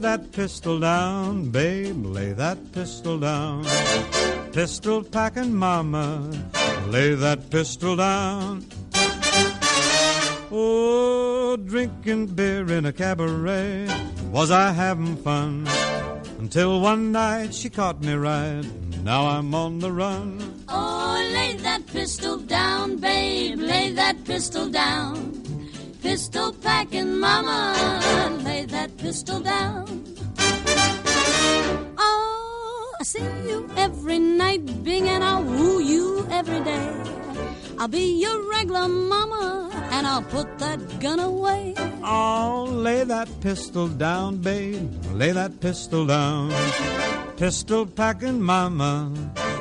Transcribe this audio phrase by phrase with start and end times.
[0.00, 3.64] that pistol down, babe, lay that pistol down.
[4.52, 6.30] Pistol packing mama,
[6.86, 8.64] lay that pistol down.
[10.50, 13.88] Oh, drinking beer in a cabaret,
[14.30, 15.66] was I having fun?
[16.38, 18.64] Until one night she caught me right,
[19.04, 20.64] now I'm on the run.
[20.68, 25.49] Oh, lay that pistol down, babe, lay that pistol down.
[26.02, 30.04] Pistol packing mama, lay that pistol down.
[31.98, 36.90] Oh, I see you every night, Bing, and I'll woo you every day.
[37.78, 41.74] I'll be your regular mama, and I'll put that gun away.
[42.02, 46.50] Oh, lay that pistol down, babe, lay that pistol down.
[47.36, 49.12] Pistol packing mama,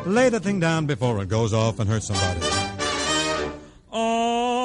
[0.06, 2.79] lay the thing down before it goes off and hurts somebody.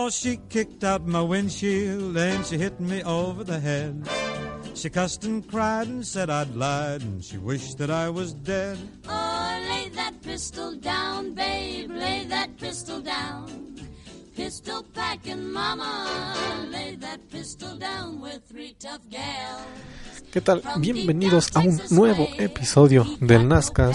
[0.05, 4.07] Oh, she kicked out my windshield and she hit me over the head.
[4.75, 8.77] She cussed and cried and said I'd lied and she wished that I was dead.
[9.09, 13.49] Oh, lay that pistol down, babe, lay that pistol down.
[14.37, 16.37] Pistol packing mama,
[16.71, 19.65] lay that pistol down with three tough gals.
[20.31, 20.61] ¿Qué tal?
[20.81, 23.95] Bienvenidos a un nuevo episodio del NASCAR,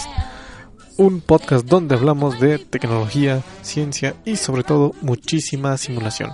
[1.00, 6.31] un podcast donde hablamos de tecnología, ciencia y sobre todo muchísima simulación.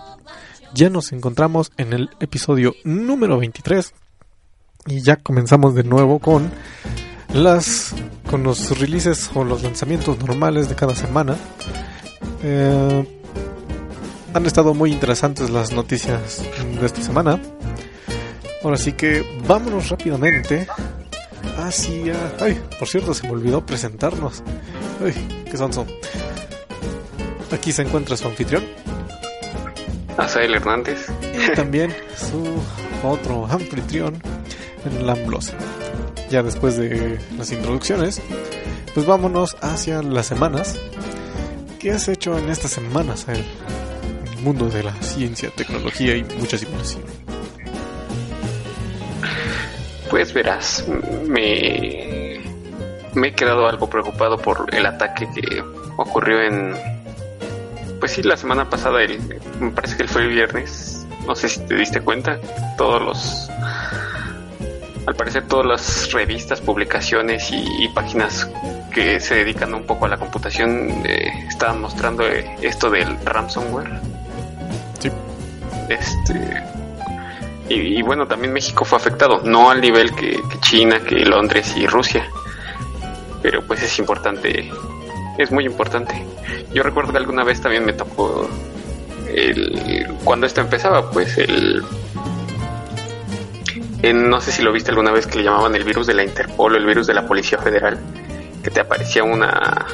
[0.73, 3.93] Ya nos encontramos en el episodio número 23
[4.87, 6.49] y ya comenzamos de nuevo con
[7.31, 7.93] las
[8.27, 11.37] con los releases o los lanzamientos normales de cada semana.
[12.41, 13.07] Eh,
[14.33, 16.41] han estado muy interesantes las noticias
[16.79, 17.39] de esta semana.
[18.63, 20.67] Ahora sí que vámonos rápidamente
[21.57, 22.15] hacia...
[22.39, 24.43] Ay, por cierto, se me olvidó presentarnos.
[25.03, 25.13] Ay,
[25.49, 25.85] qué sonso.
[27.51, 28.63] Aquí se encuentra su anfitrión.
[30.17, 31.07] Asael Hernández.
[31.33, 32.43] Y también su
[33.03, 34.21] otro anfitrión,
[34.85, 35.53] en Lamblos.
[36.29, 38.21] Ya después de las introducciones,
[38.93, 40.79] pues vámonos hacia las semanas.
[41.79, 43.45] ¿Qué has hecho en estas semanas, Asael?
[44.25, 47.03] En el mundo de la ciencia, tecnología y mucha simulación.
[50.09, 50.85] Pues verás,
[51.25, 52.39] me,
[53.13, 55.63] me he quedado algo preocupado por el ataque que
[55.97, 56.75] ocurrió en...
[57.99, 59.19] Pues sí, la semana pasada, el,
[59.59, 61.05] me parece que fue el viernes.
[61.25, 62.39] No sé si te diste cuenta.
[62.77, 63.49] Todos los...
[65.07, 68.49] Al parecer todas las revistas, publicaciones y, y páginas
[68.93, 73.99] que se dedican un poco a la computación eh, estaban mostrando eh, esto del ransomware.
[74.99, 75.11] Sí.
[75.89, 76.63] Este,
[77.69, 81.87] y, y, bueno, también México fue afectado, no al nivel que, China, que Londres y
[81.87, 82.29] Rusia,
[83.41, 84.71] pero pues es importante,
[85.37, 86.25] es muy importante.
[86.73, 88.47] Yo recuerdo que alguna vez también me tocó,
[89.33, 91.83] el, cuando esto empezaba, pues el...
[94.01, 96.23] En, no sé si lo viste alguna vez que le llamaban el virus de la
[96.23, 97.97] Interpol o el virus de la Policía Federal,
[98.63, 99.85] que te aparecía una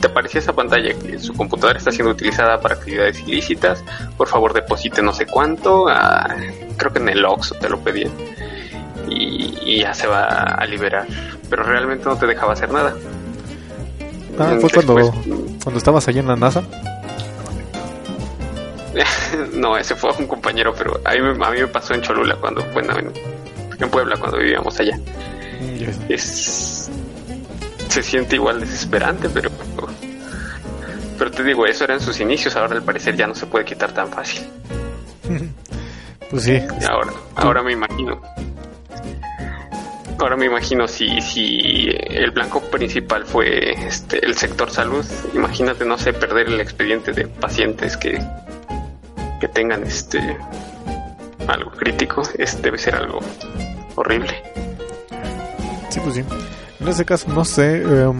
[0.00, 3.82] te aparecía esa pantalla que su computadora está siendo utilizada para actividades ilícitas,
[4.16, 6.34] por favor deposite no sé cuánto, a,
[6.76, 8.12] creo que en el Oxxo te lo pedían
[9.08, 11.06] y, y, ya se va a liberar,
[11.50, 12.94] pero realmente no te dejaba hacer nada.
[14.38, 15.12] Ah, fue cuando,
[15.62, 16.62] cuando estabas allá en la NASA.
[19.54, 22.64] no, ese fue un compañero, pero a mí, a mí me pasó en Cholula cuando,
[22.72, 23.12] bueno, en,
[23.78, 24.98] en Puebla cuando vivíamos allá.
[25.78, 25.98] Yes.
[26.08, 26.90] Es,
[27.92, 29.50] se siente igual desesperante, pero
[31.18, 33.92] pero te digo, eso eran sus inicios, ahora al parecer ya no se puede quitar
[33.92, 34.42] tan fácil.
[36.30, 36.58] Pues sí.
[36.88, 38.22] Ahora, ahora me imagino.
[40.18, 45.04] Ahora me imagino si, si el blanco principal fue este, el sector salud,
[45.34, 48.18] imagínate, no sé, perder el expediente de pacientes que,
[49.42, 50.38] que tengan este
[51.46, 53.20] algo crítico, es, debe ser algo
[53.96, 54.42] horrible.
[55.90, 56.24] Sí, pues sí.
[56.82, 58.18] En ese caso, no sé, um,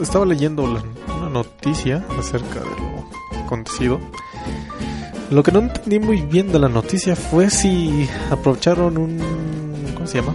[0.00, 4.00] estaba leyendo una noticia acerca de lo acontecido.
[5.30, 9.20] Lo que no entendí muy bien de la noticia fue si aprovecharon un...
[9.94, 10.34] ¿Cómo se llama?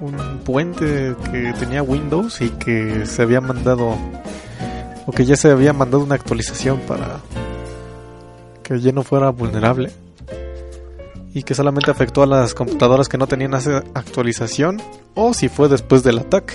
[0.00, 3.96] Un puente que tenía Windows y que se había mandado...
[5.06, 7.20] O que ya se había mandado una actualización para
[8.62, 9.92] que ya no fuera vulnerable
[11.34, 14.80] y que solamente afectó a las computadoras que no tenían esa actualización
[15.14, 16.54] o si fue después del ataque.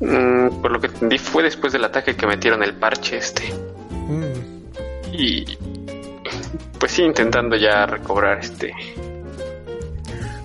[0.00, 3.42] Mm, por lo que entendí fue después del ataque que metieron el parche este.
[4.08, 5.12] Mm.
[5.12, 5.58] Y
[6.78, 8.74] pues sí, intentando ya recobrar este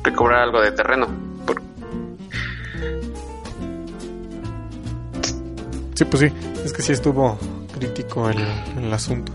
[0.03, 1.07] recobrar algo de terreno.
[1.45, 1.61] Por...
[5.95, 6.31] Sí, pues sí,
[6.63, 7.37] es que sí estuvo
[7.77, 8.37] crítico el,
[8.77, 9.33] el asunto.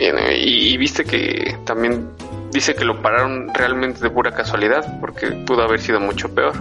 [0.00, 2.08] Y, y, viste que también
[2.52, 6.54] dice que lo pararon realmente de pura casualidad, porque pudo haber sido mucho peor,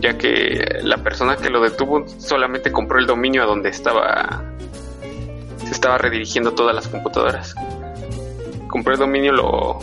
[0.00, 4.42] ya que la persona que lo detuvo solamente compró el dominio a donde estaba
[5.68, 7.54] se estaba redirigiendo todas las computadoras.
[8.68, 9.78] Compró el dominio, lo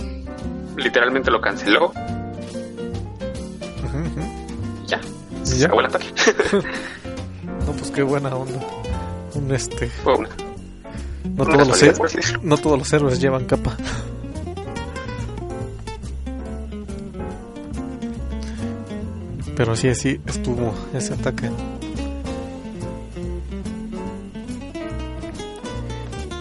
[0.78, 1.94] literalmente lo canceló.
[4.88, 5.00] Ya.
[5.44, 5.66] ¿Ya?
[5.66, 6.08] acabó el ataque.
[7.66, 8.60] no, pues qué buena onda.
[9.36, 9.88] Un este.
[9.88, 10.30] Fue una.
[11.33, 12.39] No todos, los héroes, así decirlo.
[12.44, 13.75] no todos los héroes llevan capa.
[19.56, 21.50] Pero sí, sí, estuvo ese ataque.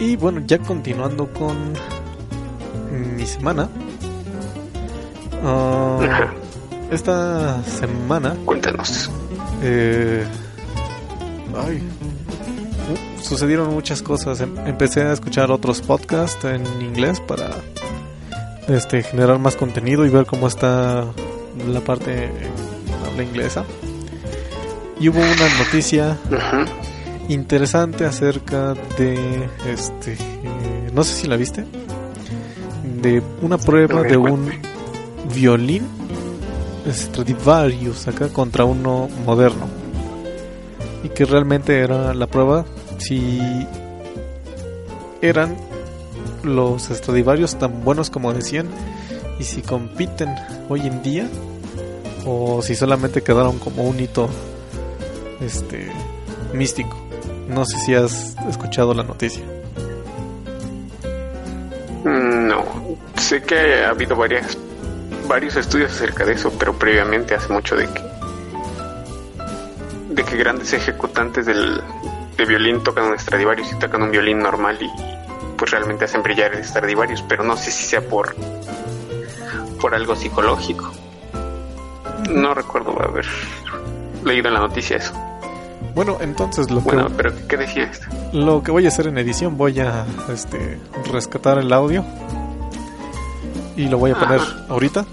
[0.01, 1.57] Y bueno, ya continuando con
[3.17, 3.69] mi semana.
[5.45, 6.33] ah,
[6.91, 9.11] esta semana Cuéntanos.
[9.63, 10.25] eh,
[11.57, 11.83] ay,
[13.25, 14.41] sucedieron muchas cosas.
[14.41, 17.51] Em- Empecé a escuchar otros podcasts en inglés para
[18.69, 21.05] este generar más contenido y ver cómo está
[21.69, 23.65] la parte en habla inglesa.
[25.01, 26.17] Y hubo una noticia
[27.29, 31.65] interesante acerca de este eh, no sé si la viste
[33.03, 34.51] de una prueba de un
[35.35, 35.87] violín
[36.87, 39.67] Stradivarius acá contra uno moderno
[41.03, 42.65] y que realmente era la prueba
[43.05, 43.67] si
[45.21, 45.57] eran
[46.43, 48.69] los Stradivarius tan buenos como decían
[49.39, 50.35] y si compiten
[50.69, 51.29] hoy en día
[52.27, 54.29] o si solamente quedaron como un hito
[55.41, 55.93] este
[56.55, 56.97] místico.
[57.49, 59.45] No sé si has escuchado la noticia.
[62.05, 62.65] No,
[63.17, 64.57] sé que ha habido varias,
[65.29, 68.03] varios estudios acerca de eso, pero previamente hace mucho de que,
[70.11, 71.83] de que grandes ejecutantes del,
[72.37, 74.91] de violín tocan un Stradivarius y tocan un violín normal y
[75.57, 78.35] pues realmente hacen brillar el Stradivarius, pero no sé si sea por,
[79.81, 80.91] por algo psicológico.
[82.31, 83.27] No recuerdo haber
[84.25, 85.13] leído en la noticia eso.
[85.95, 88.07] Bueno, entonces lo que, Bueno, pero ¿qué decía esto?
[88.33, 90.79] lo que voy a hacer en edición voy a este,
[91.13, 92.05] rescatar el audio
[93.77, 94.67] y lo voy a poner Ajá.
[94.71, 95.05] ahorita.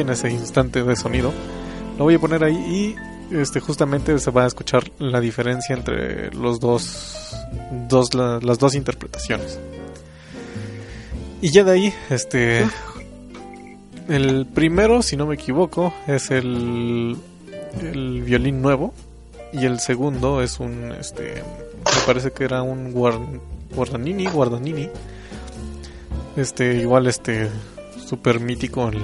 [0.00, 1.32] En ese instante de sonido.
[1.98, 2.54] Lo voy a poner ahí
[3.30, 7.34] y este justamente se va a escuchar la diferencia entre los dos,
[7.88, 9.58] dos la- las dos interpretaciones.
[11.42, 12.66] Y ya de ahí, este
[14.08, 17.16] el primero, si no me equivoco, es el
[17.80, 18.92] el violín nuevo
[19.52, 21.34] y el segundo es un este
[21.84, 23.40] me parece que era un guar-
[23.74, 24.88] guardanini, guardanini.
[26.36, 27.48] Este igual este
[28.06, 28.98] super mítico el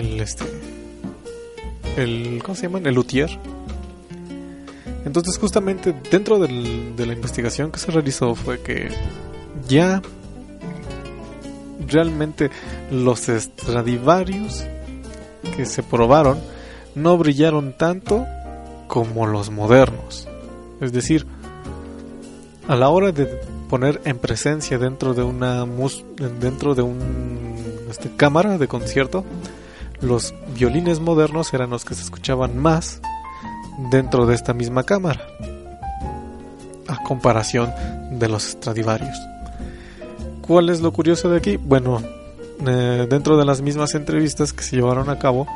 [0.00, 0.44] el este
[1.96, 2.86] el ¿cómo se llaman?
[2.86, 3.30] el luthier
[5.04, 8.88] entonces justamente dentro de la investigación que se realizó fue que
[9.68, 10.02] ya
[11.88, 12.50] realmente
[12.90, 14.64] los Stradivarius
[15.56, 16.38] que se probaron
[16.94, 18.26] no brillaron tanto
[18.88, 20.28] como los modernos
[20.80, 21.26] es decir
[22.68, 23.26] a la hora de
[23.68, 26.04] poner en presencia dentro de una mus-
[26.40, 27.56] dentro de un
[27.90, 29.24] este, cámara de concierto
[30.02, 33.00] los violines modernos eran los que se escuchaban más
[33.90, 35.26] dentro de esta misma cámara
[36.88, 37.72] a comparación
[38.10, 39.16] de los Stradivarius.
[40.42, 41.56] ¿Cuál es lo curioso de aquí?
[41.56, 42.02] Bueno,
[42.66, 45.46] eh, dentro de las mismas entrevistas que se llevaron a cabo,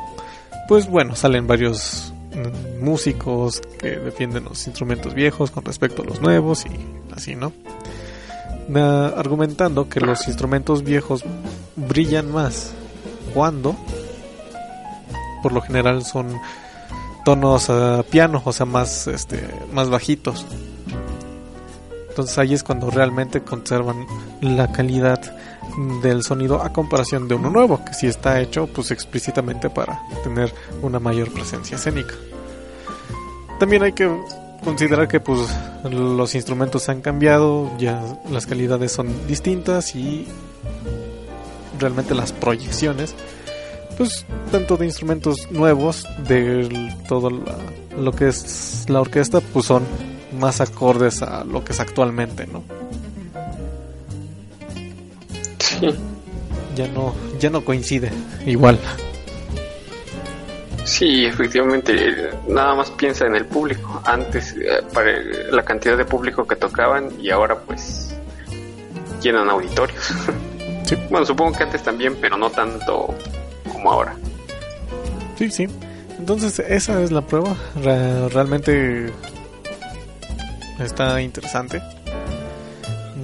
[0.67, 6.21] pues bueno, salen varios mm, músicos que defienden los instrumentos viejos con respecto a los
[6.21, 7.51] nuevos y así, ¿no?
[8.73, 11.23] Eh, argumentando que los instrumentos viejos
[11.75, 12.73] brillan más
[13.33, 13.75] cuando
[15.45, 16.41] por lo general son
[17.23, 20.43] tonos a piano, o sea, más este más bajitos.
[22.09, 24.07] Entonces ahí es cuando realmente conservan
[24.41, 25.21] la calidad
[26.01, 30.51] del sonido a comparación de uno nuevo, que sí está hecho pues explícitamente para tener
[30.81, 32.15] una mayor presencia escénica.
[33.59, 34.09] También hay que
[34.63, 35.41] considerar que pues
[35.83, 40.27] los instrumentos han cambiado, ya las calidades son distintas y
[41.79, 43.13] realmente las proyecciones
[43.97, 47.29] pues tanto de instrumentos nuevos de todo
[47.97, 49.83] lo que es la orquesta pues son
[50.39, 52.63] más acordes a lo que es actualmente no
[55.59, 55.93] Sí.
[56.75, 58.11] ya no ya no coincide
[58.45, 58.79] igual
[60.85, 64.01] Sí, efectivamente, nada más piensa en el público.
[64.05, 65.19] Antes, eh, para
[65.51, 68.15] la cantidad de público que tocaban y ahora pues
[69.21, 70.13] llenan auditorios.
[70.85, 70.95] Sí.
[71.09, 73.15] Bueno, supongo que antes también, pero no tanto
[73.91, 74.15] ahora.
[75.37, 75.67] Sí, sí.
[76.19, 77.55] Entonces esa es la prueba.
[77.83, 79.11] Re- realmente
[80.79, 81.81] está interesante.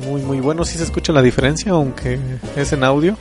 [0.06, 0.66] Muy, muy bueno.
[0.66, 2.20] Sí se escucha la diferencia, aunque
[2.56, 3.18] es en audio.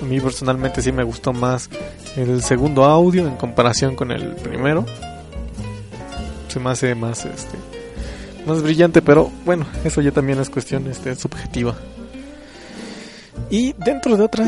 [0.00, 1.70] A mí personalmente sí me gustó más
[2.16, 4.84] el segundo audio en comparación con el primero.
[6.48, 7.56] Se me hace más, este,
[8.46, 11.76] más brillante, pero bueno, eso ya también es cuestión este, subjetiva.
[13.50, 14.46] Y dentro de otra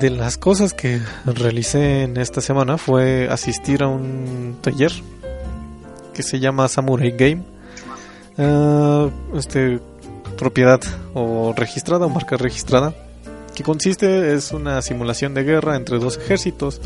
[0.00, 4.92] de las cosas que realicé en esta semana fue asistir a un taller
[6.14, 7.42] que se llama Samurai Game.
[8.38, 9.80] Ah, este
[10.38, 10.80] propiedad
[11.12, 12.94] o registrada o marca registrada
[13.54, 16.80] que consiste es una simulación de guerra entre dos ejércitos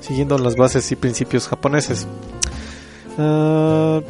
[0.00, 2.06] siguiendo las bases y principios japoneses.
[3.18, 4.00] Ah,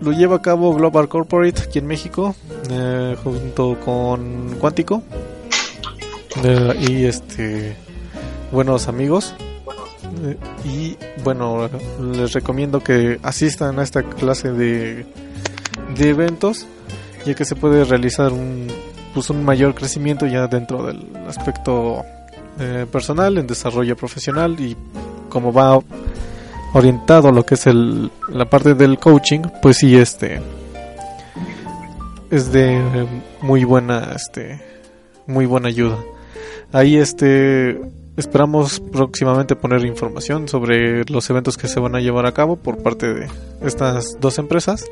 [0.00, 2.34] lo lleva a cabo Global Corporate aquí en México
[2.70, 5.02] eh, junto con Quantico
[6.80, 7.76] y este
[8.50, 9.34] buenos amigos.
[10.64, 11.68] Y bueno
[12.00, 15.06] les recomiendo que asistan a esta clase de,
[15.96, 16.66] de eventos
[17.24, 18.68] ya que se puede realizar un
[19.14, 22.04] pues un mayor crecimiento ya dentro del aspecto
[22.58, 24.76] eh, personal en desarrollo profesional y
[25.28, 25.78] como va
[26.74, 30.40] orientado a lo que es el, la parte del coaching pues sí este
[32.30, 33.06] es de
[33.42, 34.60] muy buena este
[35.26, 35.98] muy buena ayuda
[36.72, 37.80] ahí este
[38.16, 42.82] esperamos próximamente poner información sobre los eventos que se van a llevar a cabo por
[42.82, 43.28] parte de
[43.62, 44.84] estas dos empresas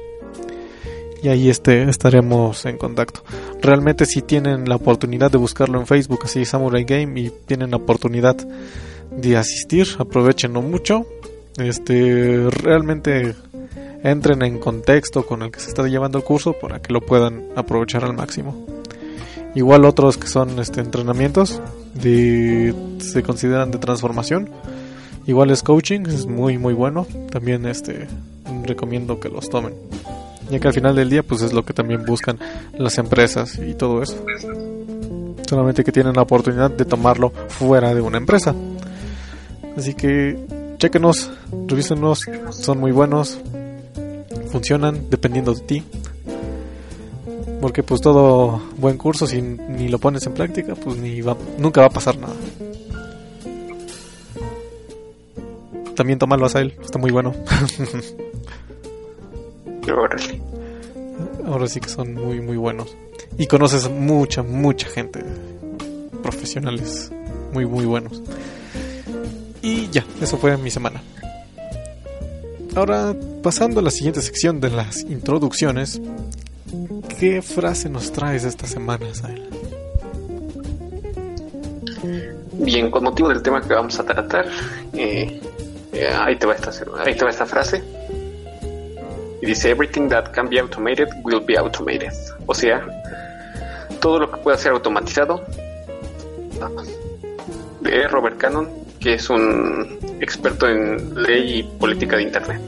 [1.22, 3.22] y ahí este estaremos en contacto.
[3.60, 7.76] Realmente si tienen la oportunidad de buscarlo en Facebook así Samurai Game y tienen la
[7.76, 8.37] oportunidad
[9.10, 11.06] de asistir, aprovechenlo mucho.
[11.58, 13.34] Este realmente
[14.02, 17.49] entren en contexto con el que se está llevando el curso para que lo puedan
[17.54, 18.79] aprovechar al máximo.
[19.54, 21.61] Igual otros que son este entrenamientos
[21.95, 24.50] de se consideran de transformación.
[25.26, 27.07] Igual es coaching, es muy muy bueno.
[27.30, 28.07] También este
[28.64, 29.75] recomiendo que los tomen
[30.50, 32.38] ya que al final del día pues es lo que también buscan
[32.76, 34.16] las empresas y todo eso
[35.49, 38.54] solamente que tienen la oportunidad de tomarlo fuera de una empresa
[39.76, 40.38] así que
[40.78, 41.30] chequenos
[41.66, 43.38] revísenos son muy buenos
[44.50, 45.85] funcionan dependiendo de ti
[47.61, 51.83] porque pues todo buen curso si ni lo pones en práctica pues ni va, nunca
[51.83, 52.35] va a pasar nada.
[55.95, 57.35] También tómalo a él está muy bueno.
[59.90, 60.40] Órale.
[61.45, 62.97] ahora sí que son muy muy buenos.
[63.38, 65.23] Y conoces mucha mucha gente.
[66.23, 67.12] Profesionales
[67.52, 68.23] muy muy buenos.
[69.62, 71.02] Y ya eso fue mi semana.
[72.75, 76.00] Ahora pasando a la siguiente sección de las introducciones
[77.19, 79.49] qué frase nos traes esta semana Sael?
[82.53, 84.47] Bien, con motivo del tema que vamos a tratar,
[84.93, 85.41] eh,
[85.93, 86.71] eh, ahí, te va esta,
[87.05, 87.83] ahí te va esta frase.
[89.43, 92.12] Y dice, everything that can be automated will be automated.
[92.47, 92.87] O sea,
[94.00, 95.45] todo lo que pueda ser automatizado.
[97.81, 102.61] De Robert Cannon, que es un experto en ley y política de Internet.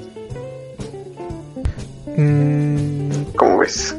[2.17, 2.92] Mm,
[3.63, 3.97] ¿Cómo ves?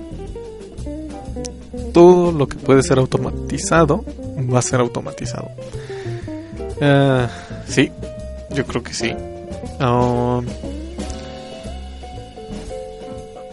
[1.93, 4.03] todo lo que puede ser automatizado
[4.51, 5.49] va a ser automatizado.
[6.81, 7.29] Ah,
[7.67, 7.91] sí,
[8.51, 9.13] yo creo que sí.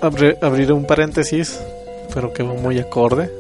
[0.03, 1.61] Abre- abriré un paréntesis,
[2.15, 3.31] pero que va muy acorde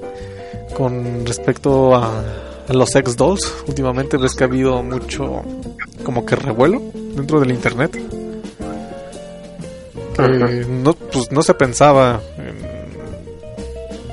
[0.76, 2.22] con respecto a,
[2.68, 3.52] a los ex dolls.
[3.66, 5.42] Últimamente ves que ha habido mucho
[6.04, 6.82] como que revuelo
[7.14, 7.98] dentro del internet.
[10.16, 12.29] Que no, pues no se pensaba en-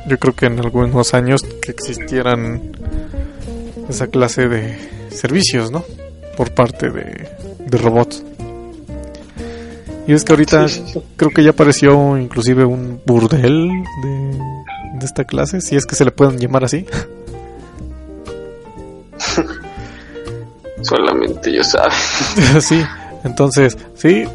[0.07, 2.71] yo creo que en algunos años que existieran
[3.89, 4.77] esa clase de
[5.11, 5.83] servicios, ¿no?
[6.35, 7.29] Por parte de,
[7.65, 8.23] de robots.
[10.07, 11.03] Y es que ahorita Sí, sí, sí.
[11.17, 13.69] creo que ya apareció inclusive un burdel
[14.03, 14.37] de,
[14.99, 16.85] de esta clase, si es que se le pueden llamar así.
[20.81, 21.91] Solamente yo sabe.
[22.61, 22.81] sí,
[23.23, 24.25] entonces, sí,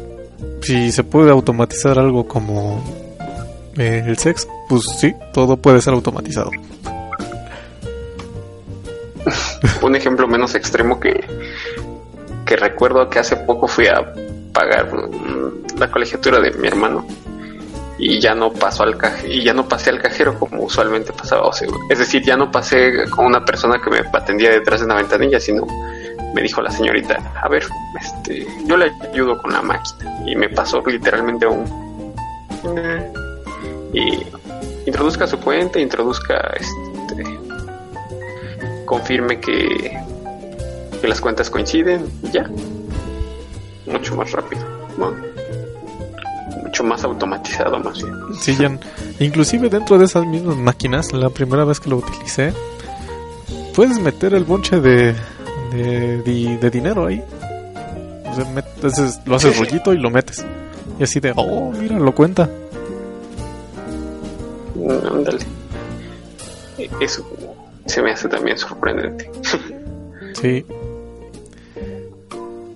[0.61, 2.83] si se puede automatizar algo como
[3.77, 6.49] el sexo, pues sí, todo puede ser automatizado.
[9.83, 11.23] Un ejemplo menos extremo que
[12.43, 14.13] que recuerdo que hace poco fui a
[14.51, 14.89] pagar
[15.77, 17.05] la colegiatura de mi hermano
[17.99, 21.49] y ya no pasó al y ya no pasé al cajero como usualmente pasaba
[21.89, 25.39] es decir ya no pasé con una persona que me atendía detrás de una ventanilla
[25.39, 25.65] sino
[26.33, 27.63] me dijo la señorita a ver
[28.01, 31.63] este yo le ayudo con la máquina y me pasó literalmente un
[33.93, 34.25] y
[34.85, 37.23] introduzca su cuenta introduzca este
[38.85, 39.97] confirme que,
[41.01, 42.49] que las cuentas coinciden ya
[43.85, 44.61] mucho más rápido
[44.97, 45.33] ¿no?
[46.73, 48.15] mucho más automatizado más bien.
[48.39, 48.75] Sí, ya,
[49.19, 52.51] inclusive dentro de esas mismas máquinas, la primera vez que lo utilicé,
[53.75, 55.13] puedes meter el bonche de,
[55.71, 57.23] de, de, dinero ahí.
[58.25, 60.43] O sea, metes, lo haces rollito y lo metes.
[60.99, 62.49] Y así de, oh, mira, lo cuenta.
[64.75, 65.45] Ándale.
[66.99, 67.29] Eso
[67.85, 69.29] se me hace también sorprendente.
[70.33, 70.65] sí.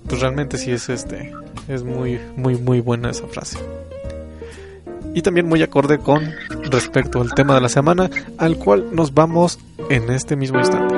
[0.08, 1.32] Pues realmente sí es este.
[1.68, 3.58] Es muy, muy, muy buena esa frase
[5.14, 6.32] y también muy acorde con
[6.70, 9.58] respecto al tema de la semana al cual nos vamos
[9.90, 10.97] en este mismo instante.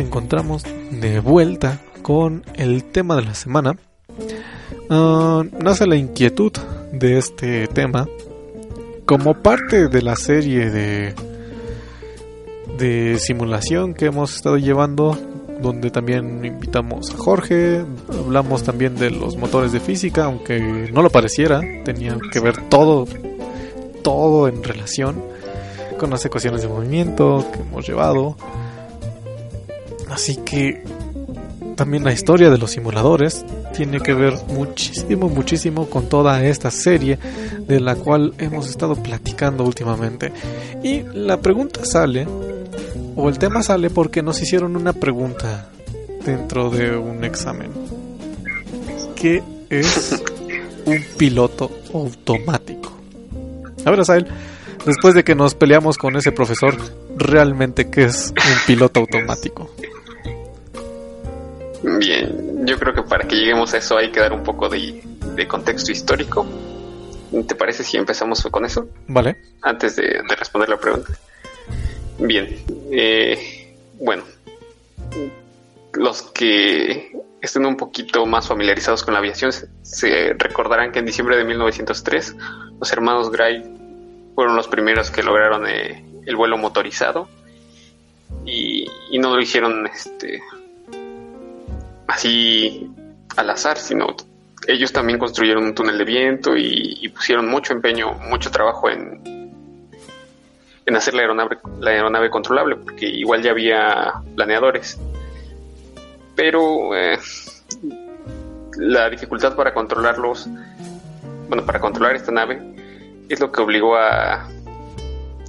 [0.00, 3.76] Encontramos de vuelta con el tema de la semana.
[4.90, 6.52] Ah, nace la inquietud
[6.92, 8.08] de este tema
[9.04, 11.14] como parte de la serie de
[12.78, 15.18] de simulación que hemos estado llevando
[15.60, 21.10] donde también invitamos a Jorge, hablamos también de los motores de física, aunque no lo
[21.10, 23.06] pareciera, tenían que ver todo
[24.02, 25.20] todo en relación
[25.98, 28.36] con las ecuaciones de movimiento que hemos llevado
[30.10, 30.82] Así que
[31.76, 33.44] también la historia de los simuladores
[33.76, 37.20] tiene que ver muchísimo, muchísimo con toda esta serie
[37.68, 40.32] de la cual hemos estado platicando últimamente.
[40.82, 42.26] Y la pregunta sale,
[43.14, 45.68] o el tema sale porque nos hicieron una pregunta
[46.24, 47.70] dentro de un examen.
[49.14, 50.20] ¿Qué es
[50.84, 52.92] un piloto automático?
[53.84, 54.26] A ver, Asael,
[54.84, 56.76] después de que nos peleamos con ese profesor,
[57.16, 59.70] ¿realmente qué es un piloto automático?
[61.82, 65.02] Bien, yo creo que para que lleguemos a eso hay que dar un poco de,
[65.46, 66.46] contexto histórico.
[67.46, 68.88] ¿Te parece si empezamos con eso?
[69.06, 69.36] Vale.
[69.62, 71.12] Antes de, responder la pregunta.
[72.18, 72.48] Bien,
[72.90, 74.24] eh, bueno,
[75.92, 81.36] los que estén un poquito más familiarizados con la aviación se, recordarán que en diciembre
[81.36, 82.34] de 1903
[82.80, 83.62] los hermanos Gray
[84.34, 87.28] fueron los primeros que lograron eh, el vuelo motorizado
[88.44, 90.42] y, y no lo hicieron este,
[92.08, 92.90] así
[93.36, 94.16] al azar, sino
[94.66, 99.52] ellos también construyeron un túnel de viento y, pusieron mucho empeño, mucho trabajo en,
[100.84, 104.98] en hacer la aeronave, la aeronave controlable, porque igual ya había planeadores.
[106.34, 107.18] Pero eh,
[108.76, 110.46] la dificultad para controlarlos,
[111.48, 112.60] bueno, para controlar esta nave,
[113.28, 114.48] es lo que obligó a,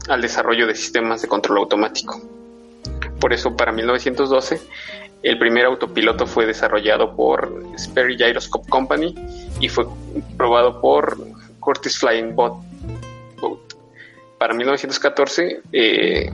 [0.09, 2.21] al desarrollo de sistemas de control automático.
[3.19, 4.61] Por eso, para 1912,
[5.21, 9.15] el primer autopiloto fue desarrollado por Sperry Gyroscope Company
[9.59, 9.85] y fue
[10.37, 11.17] probado por
[11.59, 12.63] Curtis Flying Boat.
[14.37, 16.29] Para 1914, eh,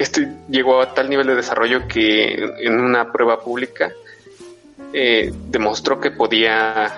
[0.00, 3.92] este llegó a tal nivel de desarrollo que en una prueba pública
[4.92, 6.92] eh, demostró que podía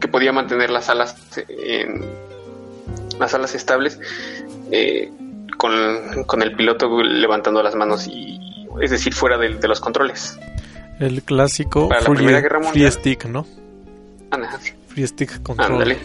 [0.00, 1.16] que podía mantener las alas
[1.48, 2.04] en
[3.18, 3.98] las alas estables
[4.70, 5.10] eh,
[5.64, 8.38] con, con, el piloto levantando las manos y
[8.82, 10.38] es decir, fuera de, los controles.
[11.00, 11.88] El clásico
[12.72, 13.46] free, stick, ¿no?
[14.88, 15.72] Free stick control.
[15.72, 15.96] Ándale.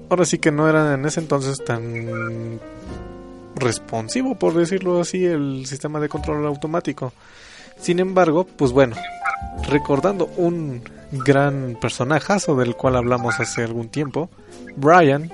[0.10, 2.60] ahora sí que no era en ese entonces tan
[3.56, 7.14] responsivo, por decirlo así, el sistema de control automático.
[7.80, 8.96] Sin embargo, pues bueno,
[9.70, 14.30] recordando un gran personajazo del cual hablamos hace algún tiempo,
[14.76, 15.32] Brian,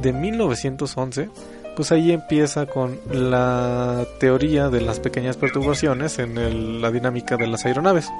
[0.00, 1.28] de 1911,
[1.76, 7.64] pues ahí empieza con la teoría de las pequeñas perturbaciones en la dinámica de las
[7.64, 8.10] aeronaves.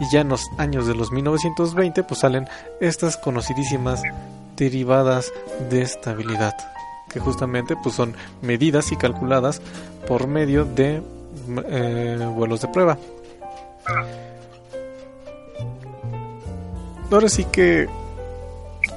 [0.00, 2.48] Y ya en los años de los 1920 pues salen
[2.80, 4.02] estas conocidísimas
[4.56, 5.32] derivadas
[5.70, 6.54] de estabilidad,
[7.08, 9.60] que justamente pues son medidas y calculadas
[10.06, 11.02] por medio de
[11.68, 12.98] eh, vuelos de prueba.
[17.10, 17.88] Ahora sí que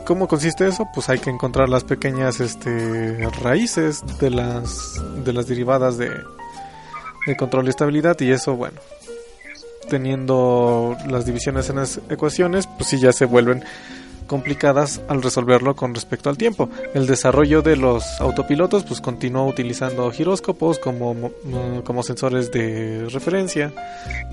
[0.06, 0.88] ¿Cómo consiste eso?
[0.94, 6.10] Pues hay que encontrar las pequeñas este, raíces de las, de las derivadas de,
[7.28, 8.80] de control y estabilidad y eso, bueno,
[9.88, 13.64] teniendo las divisiones en las ecuaciones, pues sí ya se vuelven
[14.30, 16.70] complicadas al resolverlo con respecto al tiempo.
[16.94, 21.32] El desarrollo de los autopilotos pues continuó utilizando giróscopos como,
[21.84, 23.74] como sensores de referencia,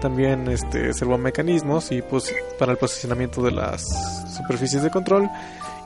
[0.01, 3.83] también este servomecanismos y pues para el posicionamiento de las
[4.37, 5.29] superficies de control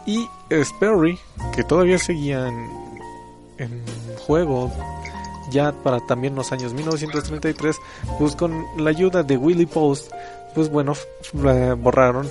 [0.07, 1.19] y Sperry,
[1.55, 3.83] que todavía seguía en,
[4.27, 4.73] juego
[5.53, 7.77] ya para también los años 1933,
[8.19, 10.11] pues con la ayuda de Willy Post,
[10.55, 10.95] pues bueno,
[11.33, 12.29] borraron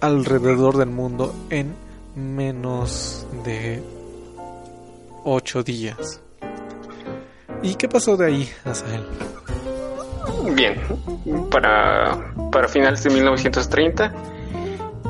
[0.00, 1.74] alrededor del mundo en
[2.14, 3.82] menos de
[5.24, 6.20] 8 días.
[7.62, 9.04] ¿Y qué pasó de ahí, Asael?
[10.54, 10.80] Bien,
[11.50, 14.12] para, para finales de 1930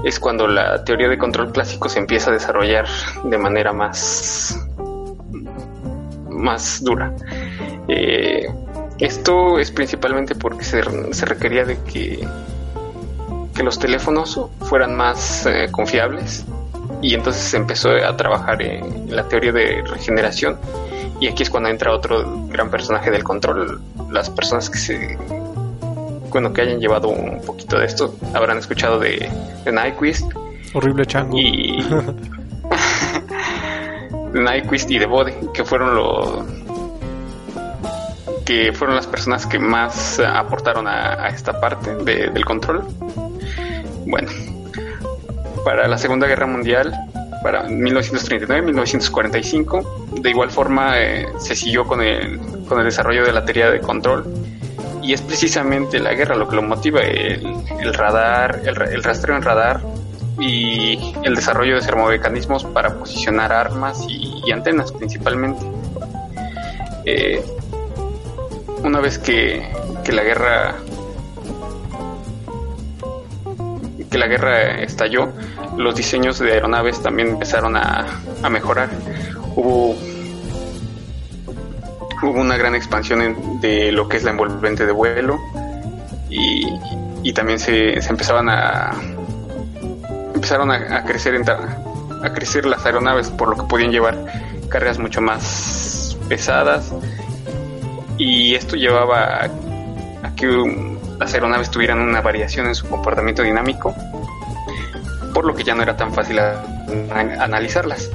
[0.04, 2.86] es cuando la teoría de control clásico se empieza a desarrollar
[3.24, 4.58] de manera más,
[6.28, 7.14] más dura.
[7.88, 8.46] Eh,
[8.98, 12.26] esto es principalmente porque se, requería de que,
[13.60, 16.44] que, los teléfonos fueran más eh, confiables
[17.02, 20.58] y entonces se empezó a trabajar en la teoría de regeneración
[21.20, 25.18] y aquí es cuando entra otro gran personaje del control, las personas que se
[26.30, 29.28] bueno, que hayan llevado un poquito de esto, habrán escuchado de,
[29.64, 30.30] de Nyquist.
[30.72, 31.36] Horrible chango.
[31.36, 31.82] Y.
[34.32, 36.44] de Nyquist y de Bode, que fueron los.
[38.44, 42.84] que fueron las personas que más aportaron a, esta parte del control.
[44.10, 44.28] Bueno,
[45.64, 46.92] para la Segunda Guerra Mundial,
[47.44, 53.44] para 1939-1945, de igual forma eh, se siguió con el, con el desarrollo de la
[53.44, 54.24] teoría de control
[55.00, 59.80] y es precisamente la guerra lo que lo motiva, el, radar, el, rastreo en radar
[60.38, 65.64] y el desarrollo de sermomecanismos para posicionar armas y, antenas principalmente.
[67.04, 67.44] Eh,
[68.82, 69.62] una vez que,
[70.10, 70.74] la guerra
[74.10, 75.32] que la guerra estalló,
[75.76, 78.06] los diseños de aeronaves también empezaron a,
[78.42, 78.90] a mejorar.
[79.54, 79.96] Hubo
[82.22, 85.38] hubo una gran expansión de lo que es la envolvente de vuelo
[86.28, 88.90] y, también se, empezaban a
[90.34, 94.16] empezaron a, crecer a crecer las aeronaves por lo que podían llevar
[94.68, 96.92] cargas mucho más pesadas
[98.18, 99.44] y esto llevaba
[100.22, 100.48] a, que
[101.20, 103.94] las aeronaves tuvieran una variación en su comportamiento dinámico
[105.32, 106.40] por lo que ya no era tan fácil
[107.10, 108.10] analizarlas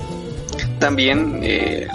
[0.80, 1.88] también eh,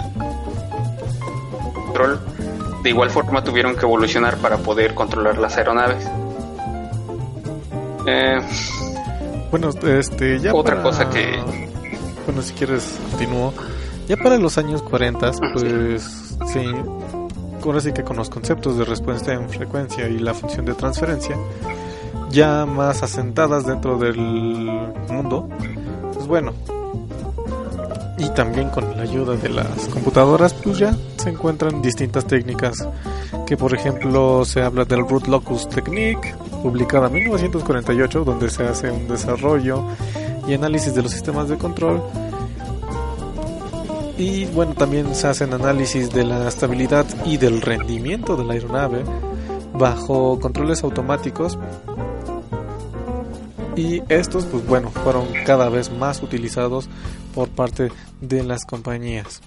[2.83, 6.07] de igual forma tuvieron que evolucionar para poder controlar las aeronaves.
[8.07, 8.39] Eh,
[9.51, 11.39] bueno, este, ya otra cosa que
[12.25, 13.53] bueno, si quieres continúo.
[14.07, 16.65] Ya para los años 40, ah, pues sí.
[17.69, 21.35] Ahora sí que con los conceptos de respuesta en frecuencia y la función de transferencia
[22.29, 25.49] ya más asentadas dentro del mundo,
[26.13, 26.53] pues bueno,
[28.21, 32.87] y también con la ayuda de las computadoras pues ya se encuentran distintas técnicas
[33.47, 38.91] que por ejemplo se habla del Root Locus Technique publicada en 1948 donde se hace
[38.91, 39.85] un desarrollo
[40.47, 42.03] y análisis de los sistemas de control
[44.21, 49.03] y bueno también se hacen análisis de la estabilidad y del rendimiento de la aeronave
[49.73, 51.57] bajo controles automáticos
[53.75, 56.87] y estos pues bueno fueron cada vez más utilizados
[57.33, 59.41] por parte de las compañías.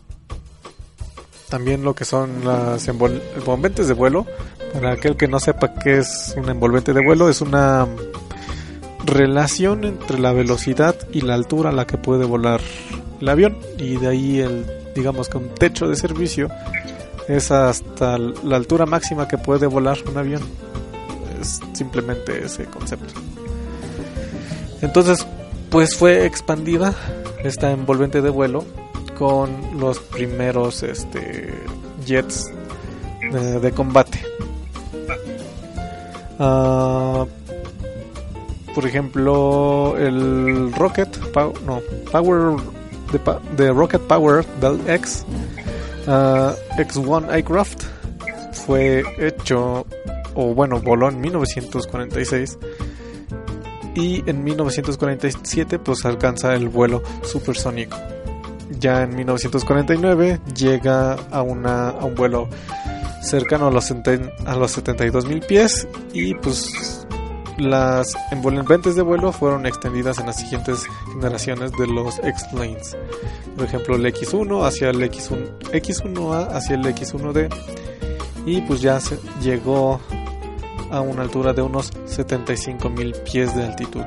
[1.51, 4.27] También lo que son las envolventes de vuelo.
[4.73, 7.87] Para aquel que no sepa qué es un envolvente de vuelo, es una
[9.05, 12.61] relación entre la velocidad y la altura a la que puede volar
[13.21, 13.59] el avión.
[13.79, 16.49] Y de ahí el, digamos un techo de servicio
[17.29, 20.43] es hasta la altura máxima que puede volar un avión.
[21.41, 23.15] Es simplemente ese concepto.
[24.83, 25.27] Entonces,
[25.71, 26.95] pues fue expandida
[27.43, 28.65] esta envolvente de vuelo
[29.19, 31.53] con los primeros este,
[32.05, 32.53] jets
[33.61, 34.21] de, combate.
[36.39, 37.27] Uh,
[38.75, 41.17] por ejemplo, el Rocket,
[41.65, 42.57] no, Power,
[43.57, 45.25] de, Rocket Power del X,
[46.07, 47.85] uh, X1 Aircraft
[48.53, 49.87] fue hecho,
[50.35, 52.59] o bueno, voló en 1946
[53.95, 57.97] y en 1947 pues alcanza el vuelo supersónico.
[58.81, 62.49] Ya en 1949 llega a, una, a un vuelo
[63.23, 67.04] cercano a los, a los 72 mil pies y pues
[67.59, 72.97] las envolventes de vuelo fueron extendidas en las siguientes generaciones de los X-Planes.
[73.57, 77.55] Por ejemplo, el X1 hacia el X1, X1A hacia el X1D.
[78.47, 80.01] Y pues ya se llegó
[80.91, 84.05] a una altura de unos 75 mil pies de altitud.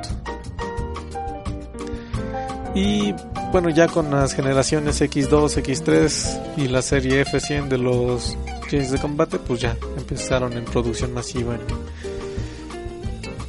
[2.75, 3.13] Y
[3.51, 8.37] bueno, ya con las generaciones X2, X3 y la serie F100 de los
[8.69, 11.61] jets de combate, pues ya empezaron en producción masiva en,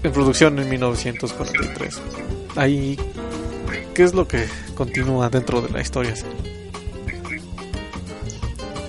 [0.03, 2.01] en producción en 1943.
[2.57, 2.99] Ahí,
[3.95, 6.15] ¿qué es lo que continúa dentro de la historia?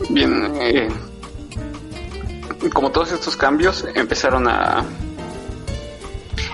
[0.10, 0.90] Bien, eh,
[2.74, 4.84] como todos estos cambios empezaron a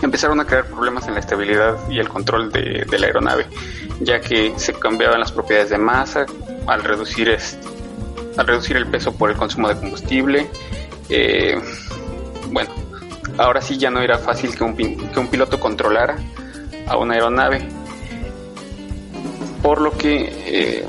[0.01, 3.47] empezaron a crear problemas en la estabilidad y el control de, la aeronave,
[4.01, 6.25] ya que se cambiaban las propiedades de masa
[6.67, 7.35] al reducir
[8.37, 10.49] al reducir el peso por el consumo de combustible.
[11.09, 11.55] Eh,
[12.51, 12.69] bueno,
[13.37, 16.17] ahora sí ya no era fácil que un, que un piloto controlara
[16.87, 17.67] a una aeronave,
[19.61, 20.85] por lo que eh,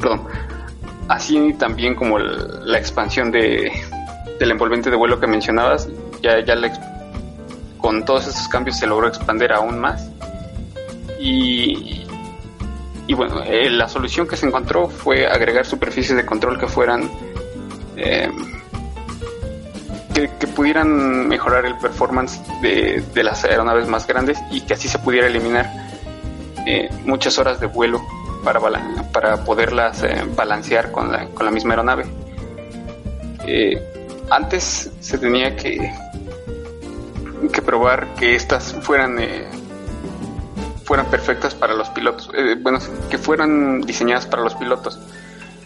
[0.00, 0.26] perdón,
[1.08, 3.72] así también como la expansión de,
[4.38, 5.88] del envolvente de vuelo que mencionabas,
[6.22, 6.54] ya, ya
[7.78, 10.10] con todos esos cambios se logró expandir aún más.
[11.20, 12.06] Y,
[13.06, 17.10] y bueno, eh, la solución que se encontró fue agregar superficies de control que fueran...
[17.96, 18.30] Eh,
[20.38, 24.98] que, pudieran mejorar el performance de, de, las aeronaves más grandes y que así se
[24.98, 25.70] pudiera eliminar
[26.66, 28.00] eh, muchas horas de vuelo
[28.42, 28.60] para,
[29.12, 32.06] para poderlas eh, balancear con la, con la misma aeronave.
[33.46, 33.82] Eh,
[34.30, 35.92] antes se tenía que,
[37.52, 39.46] que probar que estas fueran eh,
[40.84, 42.30] fueran perfectas para los pilotos,
[42.62, 42.78] bueno,
[43.10, 44.98] que fueran diseñadas para los pilotos,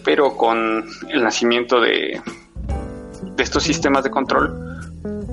[0.04, 2.41] pero con el nacimiento de, de
[3.52, 4.80] estos sistemas de control,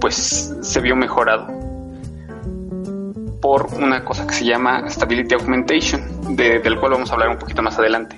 [0.02, 1.48] pues se vio mejorado
[3.42, 7.62] por una cosa que se llama Stability Augmentation, del cual vamos a hablar un poquito
[7.62, 8.18] más adelante.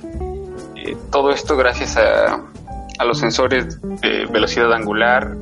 [0.75, 2.41] Eh, todo esto gracias a,
[2.97, 5.37] a, los sensores de velocidad angular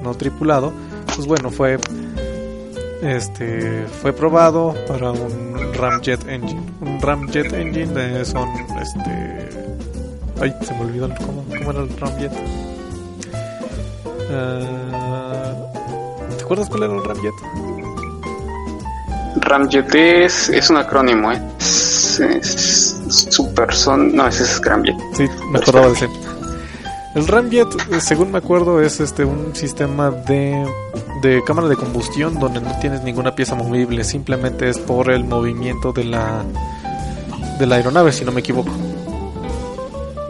[0.03, 0.71] no tripulado,
[1.15, 1.77] pues bueno, fue
[3.01, 6.61] este fue probado para un ramjet engine.
[6.81, 8.49] Un ramjet engine son
[8.81, 9.49] este
[10.41, 12.31] ay, se me olvidó cómo, cómo era el ramjet.
[14.31, 17.33] Uh, ¿Te acuerdas cuál era el ramjet?
[19.41, 21.41] Ramjet es, es un acrónimo, ¿eh?
[21.59, 24.95] Es, es super son, no, ese es Scramjet.
[25.13, 26.09] Sí, me acordaba de ese.
[27.15, 27.67] El Ramjet,
[27.99, 30.65] según me acuerdo, es este un sistema de,
[31.21, 35.91] de cámara de combustión donde no tienes ninguna pieza movible, simplemente es por el movimiento
[35.91, 36.43] de la
[37.57, 38.71] de la aeronave, si no me equivoco.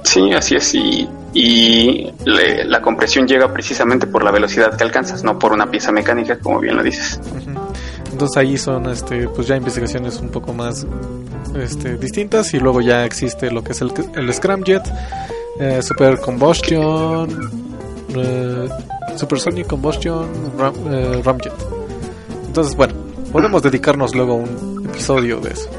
[0.03, 0.73] Sí, así es.
[0.73, 5.91] Y y la compresión llega precisamente por la velocidad que alcanzas, no por una pieza
[5.91, 7.19] mecánica, como bien lo dices.
[8.19, 10.85] Entonces ahí son este, pues ya investigaciones un poco más
[11.55, 14.83] este, distintas y luego ya existe lo que es el, Scramjet,
[15.57, 17.29] eh, Super Combustion,
[18.13, 18.67] eh,
[19.15, 20.27] Supersonic Combustion,
[20.91, 21.53] eh, Ramjet.
[22.45, 22.93] Entonces bueno,
[23.31, 25.69] podemos dedicarnos luego a un episodio de eso.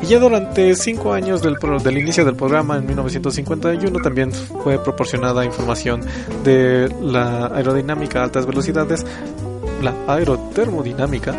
[0.00, 5.44] Y ya durante cinco años del, del inicio del programa, en 1951, también fue proporcionada
[5.44, 6.02] información
[6.44, 9.04] de la aerodinámica a altas velocidades,
[9.82, 11.34] la aerotermodinámica,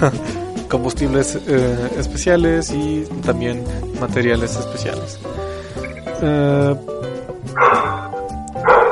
[0.68, 3.64] combustibles eh, especiales y también
[4.00, 5.18] materiales especiales.
[6.22, 6.76] Eh,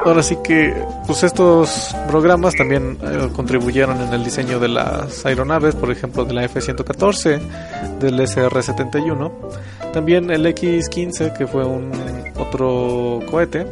[0.04, 0.74] ahora sí que
[1.06, 6.34] pues estos programas también eh, contribuyeron en el diseño de las aeronaves, por ejemplo de
[6.34, 7.40] la F-114,
[7.98, 9.30] del SR-71,
[9.92, 11.90] también el X-15 que fue un
[12.36, 13.66] otro cohete,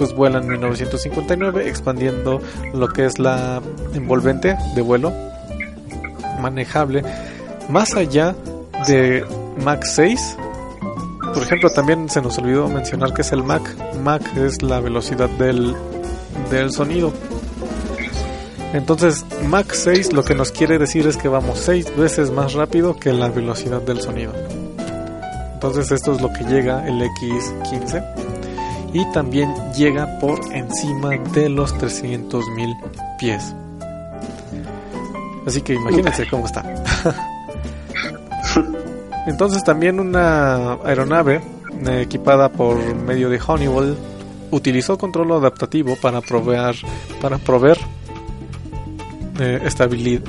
[0.00, 2.40] pues vuela en 1959 expandiendo
[2.72, 3.60] lo que es la
[3.92, 5.12] envolvente de vuelo
[6.40, 7.04] manejable
[7.68, 8.34] más allá
[8.86, 9.24] de
[9.62, 10.38] Mach 6
[11.32, 13.62] por ejemplo, también se nos olvidó mencionar que es el Mach.
[14.02, 15.76] Mach es la velocidad del,
[16.50, 17.12] del sonido.
[18.72, 22.96] Entonces, Mach 6 lo que nos quiere decir es que vamos 6 veces más rápido
[22.96, 24.32] que la velocidad del sonido.
[25.54, 28.29] Entonces, esto es lo que llega el X15.
[28.92, 33.54] Y también llega por encima de los 300.000 pies.
[35.46, 36.64] Así que imagínense cómo está.
[39.26, 41.40] Entonces también una aeronave
[41.86, 43.96] eh, equipada por medio de Honeywell
[44.50, 46.74] utilizó control adaptativo para proveer
[47.20, 47.78] para proveer
[49.38, 50.24] eh, estabilidad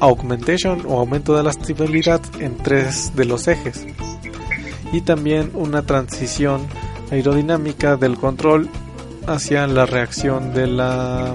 [0.00, 3.86] augmentation o aumento de la estabilidad en tres de los ejes
[4.92, 6.66] y también una transición
[7.10, 8.68] aerodinámica del control
[9.26, 11.34] hacia la reacción de la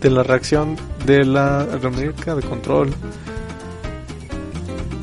[0.00, 2.94] de la reacción de la aerodinámica de control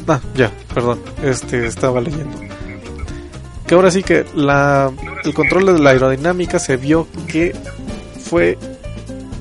[0.08, 1.00] Ah, ya, perdón.
[1.24, 2.38] Este estaba leyendo.
[3.66, 4.92] Que ahora sí que la,
[5.24, 7.56] el control de la aerodinámica se vio que
[8.20, 8.58] fue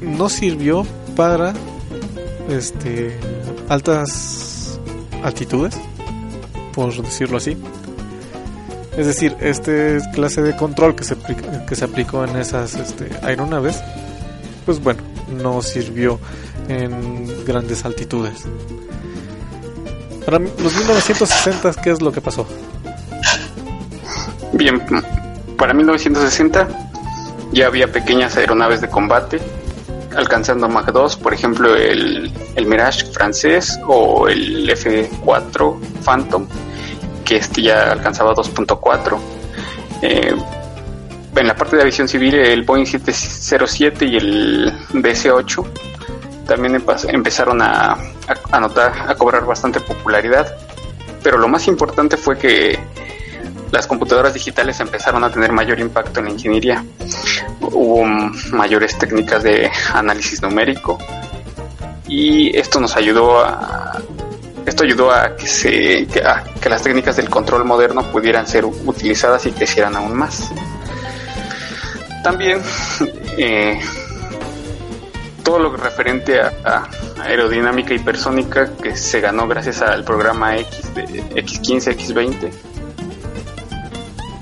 [0.01, 1.53] no sirvió para
[2.49, 3.19] este
[3.69, 4.81] altas
[5.23, 5.79] altitudes,
[6.75, 7.57] por decirlo así.
[8.97, 11.17] Es decir, este clase de control que se,
[11.67, 13.83] que se aplicó en esas este, aeronaves,
[14.65, 15.03] pues bueno,
[15.43, 16.21] no sirvió
[16.69, 18.45] en grandes altitudes.
[20.25, 22.47] Para los 1960, ¿qué es lo que pasó?
[24.53, 24.81] Bien,
[25.59, 26.69] para 1960
[27.53, 29.41] ya había pequeñas aeronaves de combate
[30.17, 36.47] alcanzando Mach 2, por ejemplo el, el Mirage francés o el F4 Phantom,
[37.25, 39.19] que este ya alcanzaba 2.4.
[40.03, 40.35] Eh,
[41.37, 45.67] en la parte de aviación civil el Boeing 707 y el DC-8
[46.47, 47.97] también empezaron a,
[48.51, 50.57] a, notar, a cobrar bastante popularidad.
[51.23, 52.79] Pero lo más importante fue que
[53.73, 56.85] las computadoras digitales empezaron a tener mayor impacto en la ingeniería.
[57.61, 58.05] Hubo
[58.53, 60.99] mayores técnicas de análisis numérico
[62.07, 64.01] y esto nos ayudó a
[64.67, 69.53] esto ayudó a que se que, las técnicas del control moderno pudieran ser utilizadas y
[69.53, 70.51] crecieran aún más.
[72.23, 72.63] También
[73.37, 73.81] eh,
[75.43, 76.89] todo lo referente a,
[77.23, 82.51] aerodinámica hipersónica que se ganó gracias al programa X de X15, X20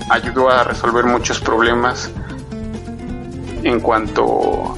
[0.09, 2.11] ayudó a resolver muchos problemas
[3.63, 4.77] en cuanto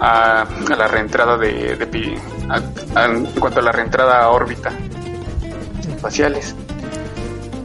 [0.00, 1.76] a, la reentrada de,
[2.96, 4.72] en cuanto a la reentrada a órbita
[5.88, 6.54] espaciales.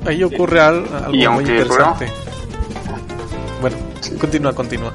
[0.05, 0.87] Ahí ocurre algo
[1.31, 2.11] muy interesante.
[3.61, 3.77] bueno,
[4.19, 4.93] continúa, continúa.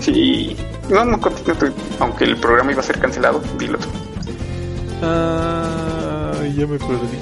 [0.00, 0.56] Sí,
[0.88, 1.20] no, no,
[2.00, 3.88] aunque el programa iba a ser cancelado, dilo tú.
[5.02, 7.18] Ah, ya me perdí.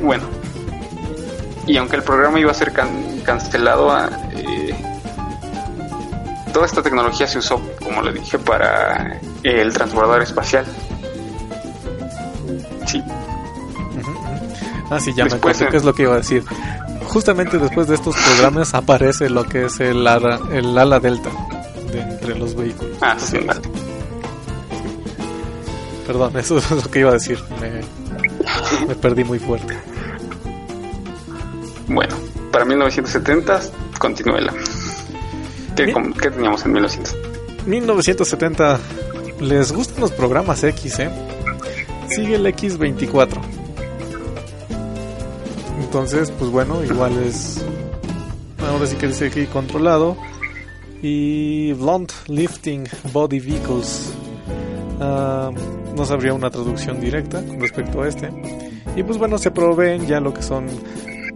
[0.02, 0.24] bueno,
[1.66, 2.72] y aunque el programa iba a ser
[3.24, 4.29] cancelado, ah, eh,
[6.50, 10.64] toda esta tecnología se usó, como le dije, para el transbordador espacial.
[12.86, 13.02] Sí.
[14.90, 16.44] Ah, sí, ya me acuerdo qué es lo que iba a decir
[17.10, 21.30] justamente después de estos programas aparece lo que es el ala, el ala delta
[21.92, 22.96] de entre los vehículos.
[23.00, 23.38] Ah, sí,
[26.06, 27.38] Perdón, eso es lo que iba a decir.
[27.60, 29.76] Me, me perdí muy fuerte.
[31.88, 32.16] Bueno,
[32.52, 33.60] para 1970
[33.98, 34.52] continúela.
[35.86, 37.66] ¿Qué, ¿Qué teníamos en 1970?
[37.66, 38.80] 1970
[39.40, 41.10] les gustan los programas X, ¿eh?
[42.10, 43.40] sigue el X24.
[45.80, 47.64] Entonces, pues bueno, igual es.
[48.58, 50.16] Ahora sí que dice aquí controlado.
[51.02, 54.12] Y Blunt Lifting Body Vehicles.
[55.00, 55.50] Ah,
[55.96, 58.30] no sabría una traducción directa con respecto a este.
[58.96, 60.66] Y pues bueno, se proveen ya lo que son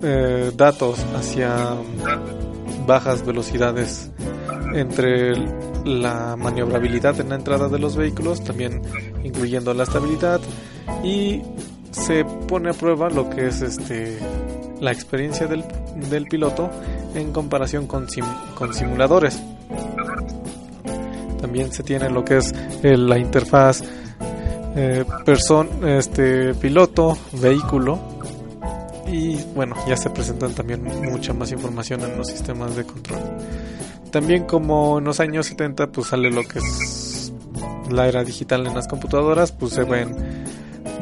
[0.03, 1.57] eh, datos hacia
[2.87, 4.11] bajas velocidades
[4.75, 5.35] entre
[5.85, 8.83] la maniobrabilidad en la entrada de los vehículos, también
[9.23, 10.41] incluyendo la estabilidad
[11.03, 11.43] y
[11.93, 14.19] se pone a prueba lo que es este
[14.81, 15.65] la experiencia del,
[16.11, 16.69] del piloto
[17.15, 18.07] en comparación con,
[18.55, 19.41] con simuladores.
[21.41, 22.53] También se tiene lo que es
[22.83, 23.83] la interfaz
[24.77, 25.05] eh,
[25.87, 28.01] este piloto vehículo
[29.07, 33.21] y bueno ya se presentan también mucha más información en los sistemas de control
[34.15, 37.33] también como en los años 70 pues sale lo que es
[37.91, 40.15] la era digital en las computadoras pues se ven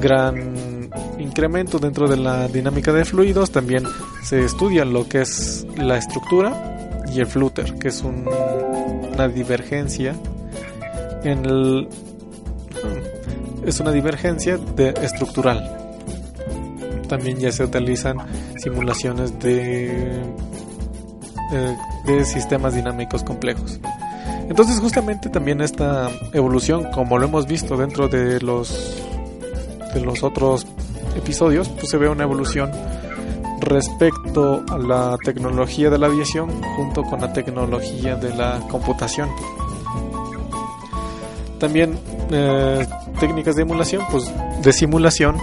[0.01, 0.89] gran
[1.19, 3.51] incremento dentro de la dinámica de fluidos.
[3.51, 3.85] También
[4.23, 10.15] se estudia lo que es la estructura y el flutter que es una divergencia
[11.23, 11.89] en el
[13.67, 15.93] es una divergencia de estructural.
[17.11, 18.17] También ya se utilizan
[18.57, 20.23] simulaciones de,
[21.53, 23.81] eh, de sistemas dinámicos complejos.
[24.49, 29.03] Entonces justamente también esta evolución, como lo hemos visto dentro de los
[29.95, 30.67] de los otros
[31.17, 32.71] episodios, pues se ve una evolución
[33.61, 39.29] respecto a la tecnología de la aviación junto con la tecnología de la computación.
[41.59, 41.99] También
[42.31, 42.87] eh,
[43.21, 44.25] técnicas de emulación, pues
[44.63, 45.37] de simulación,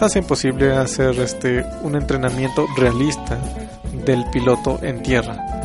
[0.00, 3.38] hacen posible hacer este un entrenamiento realista
[4.06, 5.59] del piloto en tierra.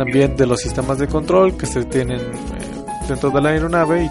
[0.00, 4.10] También de los sistemas de control que se tienen eh, dentro de la aeronave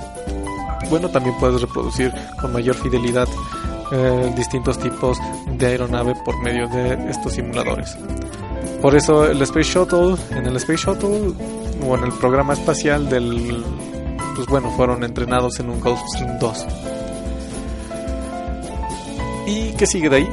[0.84, 3.28] y bueno, también puedes reproducir con mayor fidelidad
[3.92, 5.18] eh, distintos tipos
[5.52, 7.98] de aeronave por medio de estos simuladores.
[8.84, 11.34] Por eso el Space Shuttle, en el Space Shuttle
[11.84, 13.64] o en el programa espacial del
[14.36, 16.66] pues bueno, fueron entrenados en un Gulfstream 2.
[19.48, 20.30] ¿Y qué sigue de ahí?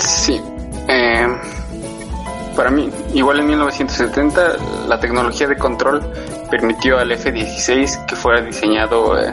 [0.00, 0.40] sí.
[0.88, 1.26] Eh,
[2.56, 4.56] para mí, igual en 1970,
[4.88, 6.02] la tecnología de control
[6.50, 9.32] permitió al F-16 que fuera diseñado eh,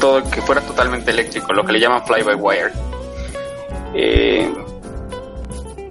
[0.00, 2.72] todo, que fuera totalmente eléctrico, lo que le llaman fly-by-wire.
[3.94, 4.52] Eh,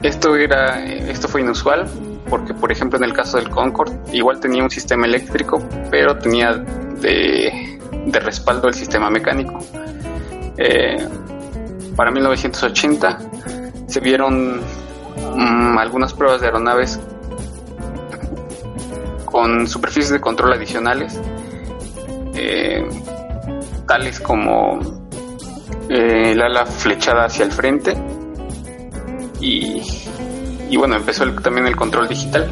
[0.01, 1.87] esto era, esto fue inusual
[2.29, 6.53] porque, por ejemplo, en el caso del Concorde, igual tenía un sistema eléctrico, pero tenía
[6.53, 7.73] de
[8.05, 9.59] de respaldo del sistema mecánico.
[10.57, 11.07] Eh,
[11.95, 13.19] para 1980
[13.87, 14.61] se vieron
[15.17, 16.99] mm, algunas pruebas de aeronaves
[19.25, 21.19] con superficies de control adicionales,
[22.35, 22.87] eh,
[23.87, 24.79] tales como
[25.89, 27.95] eh, el ala flechada hacia el frente
[29.39, 29.81] y,
[30.69, 32.49] y bueno, empezó también el control digital.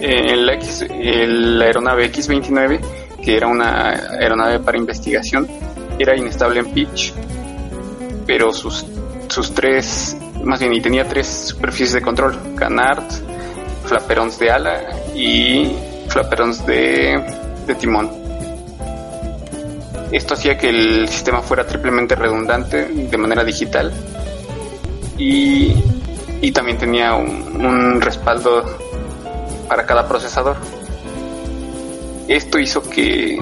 [0.00, 2.80] El, X, el aeronave X-29
[3.22, 5.46] que era una aeronave para investigación,
[5.98, 7.12] era inestable en pitch,
[8.26, 8.86] pero sus,
[9.28, 13.04] sus tres, más bien, y tenía tres superficies de control, canard,
[13.84, 14.80] flaperons de ala
[15.14, 15.76] y
[16.08, 17.22] flaperons de,
[17.66, 18.10] de timón.
[20.12, 23.92] Esto hacía que el sistema fuera triplemente redundante de manera digital
[25.16, 25.74] y,
[26.40, 28.64] y también tenía un, un respaldo
[29.68, 30.56] para cada procesador.
[32.26, 33.38] Esto hizo que,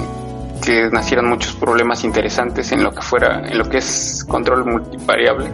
[0.92, 5.50] nacieran muchos problemas interesantes en lo que fuera, en lo que es control multivariable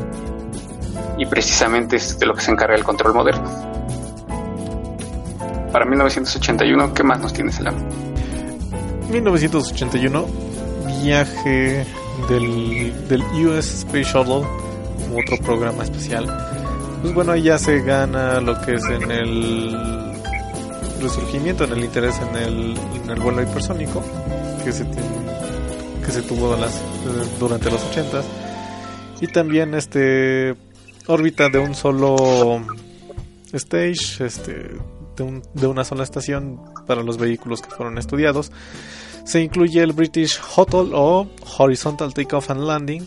[1.19, 3.51] y precisamente es de lo que se encarga el control moderno.
[5.73, 7.75] Para 1981, ¿qué más nos tienes, Elam?
[9.11, 10.27] 1981,
[11.03, 11.85] viaje
[12.29, 14.47] del, del US Space Shuttle,
[15.15, 16.27] otro programa especial.
[17.03, 20.05] Pues bueno, ya se gana lo que es en el
[21.05, 24.03] resurgimiento en el interés en el, en el vuelo hipersónico
[24.65, 24.87] que se,
[26.05, 26.81] que se tuvo las,
[27.39, 28.23] durante los 80
[29.21, 30.55] y también este
[31.07, 32.63] órbita de un solo
[33.53, 34.71] stage este
[35.17, 38.51] de, un, de una sola estación para los vehículos que fueron estudiados
[39.25, 41.29] se incluye el British Hotel o
[41.59, 43.07] Horizontal Takeoff and Landing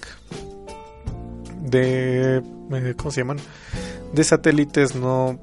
[1.62, 3.38] de eh, ¿cómo se llaman?
[4.14, 5.40] de satélites no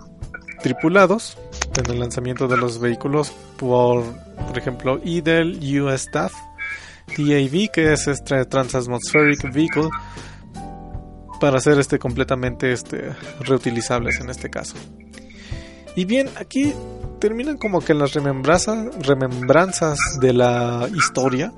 [0.63, 1.37] tripulados
[1.77, 4.03] en el lanzamiento de los vehículos por,
[4.47, 6.33] por ejemplo, IDEL US Staff,
[7.07, 9.91] TAV, que es este Transatmospheric Vehicle,
[11.45, 14.77] para ser este completamente este, reutilizables en este caso.
[15.95, 16.73] Y bien, aquí
[17.19, 21.53] terminan como que las remembranzas, remembranzas de la historia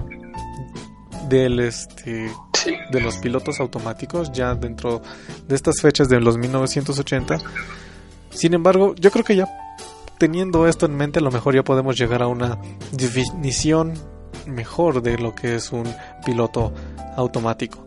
[1.29, 2.33] del este
[2.91, 5.03] de los pilotos automáticos ya dentro
[5.47, 7.39] de estas fechas de los 1980.
[8.31, 9.47] Sin embargo, yo creo que ya
[10.19, 12.59] teniendo esto en mente, a lo mejor ya podemos llegar a una
[12.91, 13.95] definición
[14.47, 15.87] mejor de lo que es un
[16.25, 16.75] piloto
[17.17, 17.86] automático.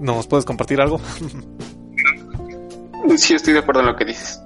[0.00, 1.00] ¿Nos puedes compartir algo?
[3.16, 4.40] sí, estoy de acuerdo en lo que dices.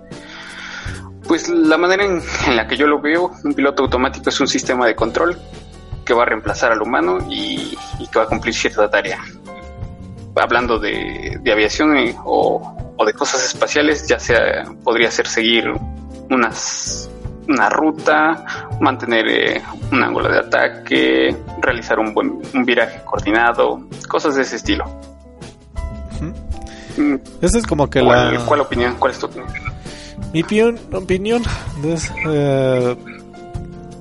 [1.27, 2.23] Pues la manera en,
[2.57, 5.39] la que yo lo veo, un piloto automático es un sistema de control
[6.05, 7.77] que va a reemplazar al humano y,
[8.11, 9.21] que va a cumplir cierta tarea.
[10.35, 12.77] Hablando de, aviación eh, o,
[13.07, 15.73] de cosas espaciales, ya sea podría ser seguir
[16.31, 17.11] unas,
[17.49, 24.35] una ruta, mantener eh, un ángulo de ataque, realizar un buen un viraje coordinado, cosas
[24.37, 24.85] de ese estilo.
[26.97, 27.15] Mm.
[27.41, 28.43] Esa es como que la...
[28.47, 28.97] ¿Cuál opinión?
[28.99, 29.49] ¿Cuál es tu opinión?
[30.33, 30.43] Mi
[30.97, 31.43] opinión
[31.85, 32.97] es, eh,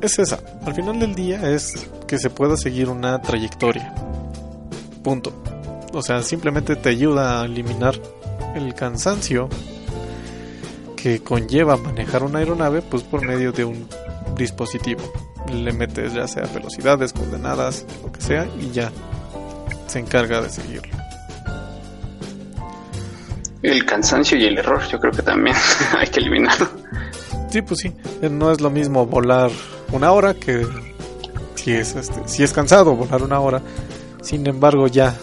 [0.02, 0.40] es esa.
[0.66, 3.94] Al final del día es que se pueda seguir una trayectoria.
[5.04, 5.34] Punto.
[5.94, 7.96] O sea, simplemente te ayuda a eliminar
[8.56, 9.50] el cansancio
[10.96, 13.88] que conlleva manejar una aeronave pues por medio de un
[14.38, 15.02] dispositivo.
[15.52, 18.92] Le metes ya sea velocidades, coordenadas, lo que sea y ya
[19.88, 21.01] se encarga de seguirlo
[23.64, 25.56] el cansancio y el error, yo creo que también
[25.98, 26.70] hay que eliminarlo.
[27.50, 27.94] Sí, pues sí,
[28.30, 29.52] no es lo mismo volar
[29.92, 30.66] una hora que
[31.56, 33.62] si es este, si es cansado volar una hora.
[34.22, 35.16] Sin embargo, ya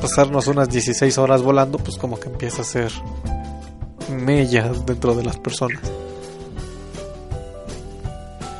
[0.00, 2.92] pasarnos unas 16 horas volando, pues como que empieza a ser
[4.10, 5.80] mella dentro de las personas.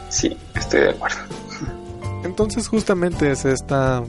[0.08, 1.18] Sí, estoy de acuerdo.
[2.24, 4.02] Entonces justamente es esta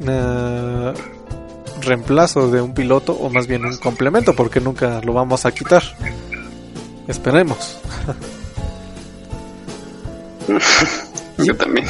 [0.00, 0.92] uh,
[1.86, 5.82] reemplazo de un piloto o más bien un complemento porque nunca lo vamos a quitar.
[7.08, 7.80] Esperemos.
[11.38, 11.86] Yo también.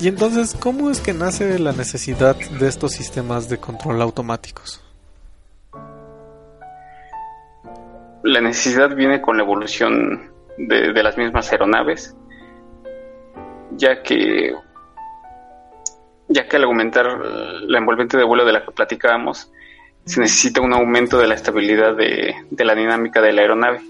[0.00, 4.82] Y entonces, ¿cómo es que nace la necesidad de estos sistemas de control automáticos?
[8.24, 12.16] La necesidad viene con la evolución de, de las mismas aeronaves,
[13.76, 14.52] ya que
[16.32, 19.50] ya que al aumentar la envolvente de vuelo de la que platicábamos,
[20.04, 23.80] se necesita un aumento de la estabilidad de, la dinámica de la aeronave.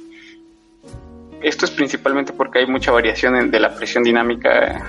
[1.41, 4.87] Esto es principalmente porque hay mucha variación de la presión dinámica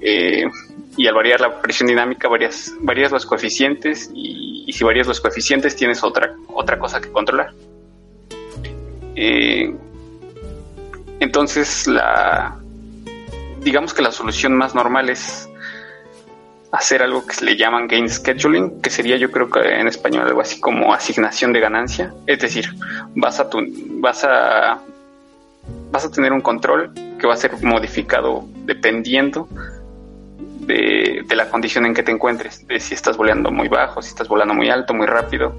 [0.00, 0.44] eh,
[0.96, 5.76] y al variar la presión dinámica varias, varias los coeficientes y, si varias los coeficientes
[5.76, 7.52] tienes otra, otra cosa que controlar.
[9.14, 9.74] Eh,
[11.20, 12.58] entonces la
[13.62, 15.48] digamos que la solución más normal es
[16.72, 20.26] hacer algo que se le llaman gain scheduling, que sería yo creo que en español
[20.26, 22.14] algo así como asignación de ganancia.
[22.26, 22.66] Es decir,
[23.14, 23.58] vas a tu,
[24.00, 24.80] vas a
[25.92, 29.46] vas a tener un control que va a ser modificado dependiendo
[30.66, 34.28] de, la condición en que te encuentres, de si estás volando muy bajo, si estás
[34.28, 35.54] volando muy alto, muy rápido.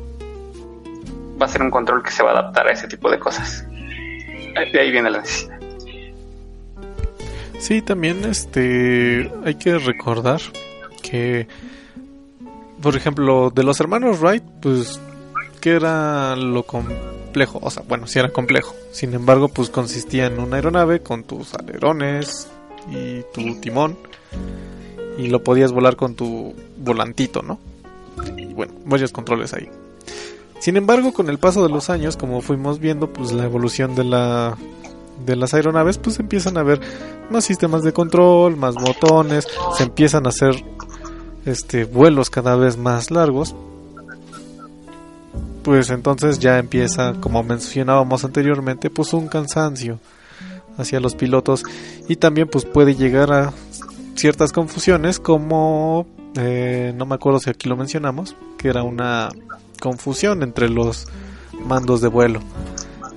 [1.39, 3.65] Va a ser un control que se va a adaptar a ese tipo de cosas.
[3.69, 5.59] De ahí viene la necesidad.
[7.59, 10.41] Sí, también este hay que recordar
[11.03, 11.47] que,
[12.81, 14.99] por ejemplo, de los hermanos Wright, pues,
[15.61, 17.59] ¿qué era lo complejo?
[17.61, 18.73] O sea, bueno, sí era complejo.
[18.91, 22.47] Sin embargo, pues consistía en una aeronave con tus alerones
[22.91, 23.95] y tu timón.
[25.19, 27.59] Y lo podías volar con tu volantito, ¿no?
[28.35, 29.69] Y bueno, varios controles ahí.
[30.59, 34.05] Sin embargo, con el paso de los años, como fuimos viendo, pues la evolución de
[34.05, 34.57] la
[35.25, 36.79] de las aeronaves, pues empiezan a haber
[37.29, 39.47] más sistemas de control, más botones,
[39.77, 40.63] se empiezan a hacer
[41.45, 43.55] este, vuelos cada vez más largos,
[45.63, 49.99] pues entonces ya empieza, como mencionábamos anteriormente, pues un cansancio
[50.77, 51.63] hacia los pilotos
[52.07, 53.53] y también pues puede llegar a
[54.15, 59.29] ciertas confusiones como eh, no me acuerdo si aquí lo mencionamos que era una
[59.79, 61.07] confusión entre los
[61.63, 62.39] mandos de vuelo.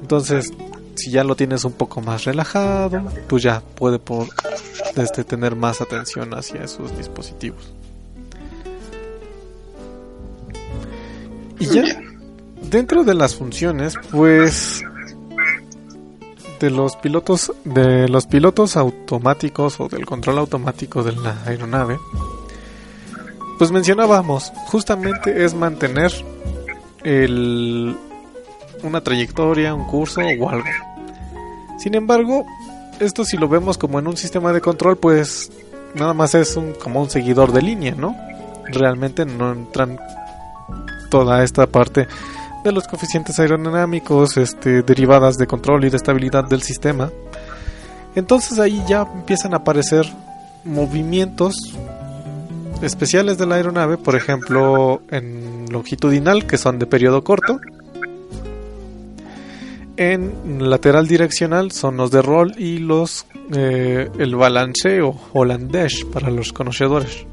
[0.01, 0.53] Entonces
[0.97, 4.29] si ya lo tienes un poco más relajado pues ya puede por,
[4.97, 7.76] este, tener más atención hacia esos dispositivos
[11.59, 11.85] Y ya,
[12.71, 14.85] dentro de las funciones, pues
[16.61, 21.99] de los pilotos de los pilotos automáticos o del control automático de la aeronave
[23.59, 26.13] pues mencionábamos justamente es mantener
[27.05, 27.97] el
[28.83, 30.69] una trayectoria un curso o algo.
[31.79, 32.45] Sin embargo
[33.01, 35.51] esto si lo vemos como en un sistema de control pues
[35.95, 38.17] nada más es un como un seguidor de línea no
[38.69, 39.99] realmente no entran
[41.07, 42.07] toda esta parte
[42.65, 47.11] de los coeficientes aerodinámicos, este, derivadas de control y de estabilidad del sistema.
[48.15, 50.07] Entonces ahí ya empiezan a aparecer
[50.65, 51.55] movimientos
[52.83, 57.61] especiales de la aeronave, por ejemplo, en longitudinal, que son de periodo corto.
[59.97, 66.53] En lateral direccional son los de roll y los eh, el balanceo holandés para los
[66.53, 67.27] conocedores.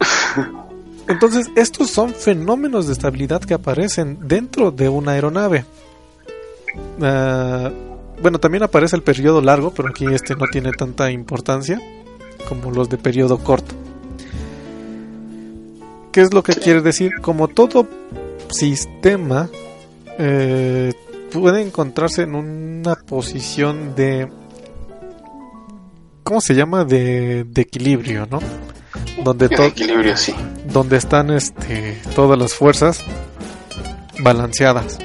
[1.10, 5.64] Entonces, estos son fenómenos de estabilidad que aparecen dentro de una aeronave.
[7.02, 7.70] Ah,
[8.22, 11.80] bueno, también aparece el periodo largo, pero aquí este no tiene tanta importancia
[12.48, 13.74] como los de periodo corto.
[16.12, 17.12] ¿Qué es lo que quiere decir?
[17.20, 17.88] Como todo
[18.50, 19.48] sistema
[20.16, 20.92] eh,
[21.32, 24.28] puede encontrarse en una posición de...
[26.22, 26.84] ¿Cómo se llama?
[26.84, 28.38] De, de equilibrio, ¿no?
[29.24, 30.34] Donde, De equilibrio, sí.
[30.66, 33.04] donde están este, todas las fuerzas
[34.20, 34.98] balanceadas.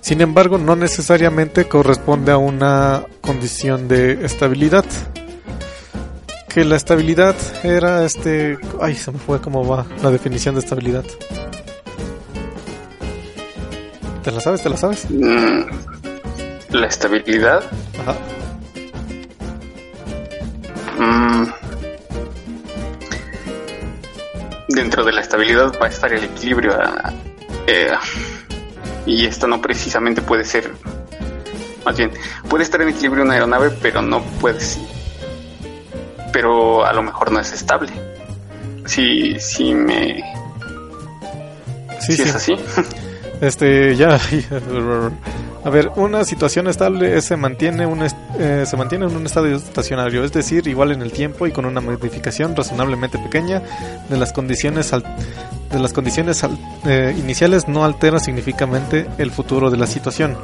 [0.00, 4.84] Sin embargo, no necesariamente corresponde a una condición de estabilidad.
[6.48, 8.56] Que la estabilidad era este.
[8.80, 11.04] Ay, se me fue cómo va la definición de estabilidad.
[14.22, 14.62] ¿Te la sabes?
[14.62, 15.06] ¿Te la sabes?
[15.10, 15.60] Mm,
[16.70, 17.62] La estabilidad.
[18.00, 18.16] Ajá.
[20.98, 21.44] mm,
[24.68, 26.76] dentro de la estabilidad va a estar el equilibrio.
[26.80, 27.12] ah,
[27.66, 27.92] eh,
[29.06, 30.72] y esto no precisamente puede ser.
[31.84, 32.10] Más bien,
[32.48, 34.58] puede estar en equilibrio una aeronave, pero no puede.
[36.32, 37.92] Pero a lo mejor no es estable.
[38.86, 40.22] Si, si me.
[42.00, 42.22] Sí, si sí.
[42.22, 42.56] es así.
[43.40, 44.18] Este, ya.
[45.66, 48.00] A ver, una situación estable es- se mantiene, un
[48.38, 51.64] eh, se mantiene en un estado estacionario, es decir, igual en el tiempo y con
[51.66, 53.60] una modificación razonablemente pequeña
[54.08, 56.40] de las condiciones de las condiciones
[56.86, 60.36] eh, iniciales no altera significativamente el futuro de la situación.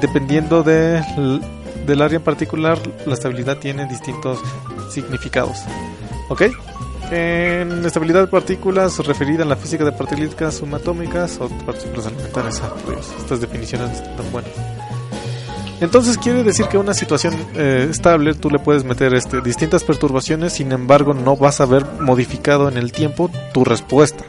[0.00, 1.00] Dependiendo de
[1.86, 2.76] del área en particular,
[3.06, 4.40] la estabilidad tiene distintos
[4.92, 5.58] significados.
[6.28, 6.42] ¿Ok?
[7.10, 12.60] En estabilidad de partículas referida a la física de partículas subatómicas o partículas elementales.
[12.62, 14.52] Ah, Dios, estas definiciones están buenas.
[15.80, 20.52] Entonces quiere decir que una situación eh, estable tú le puedes meter este, distintas perturbaciones,
[20.52, 24.24] sin embargo no vas a ver modificado en el tiempo tu respuesta.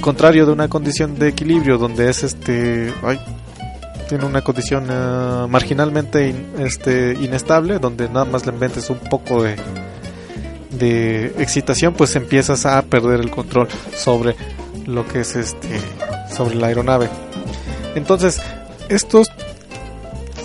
[0.00, 3.18] Contrario de una condición de equilibrio donde es este, ay,
[4.08, 9.42] tiene una condición eh, marginalmente in- este, inestable, donde nada más le inventes un poco
[9.42, 9.56] de,
[10.78, 14.36] de excitación, pues empiezas a perder el control sobre
[14.86, 15.80] lo que es este,
[16.34, 17.08] sobre la aeronave.
[17.94, 18.40] Entonces,
[18.88, 19.28] estos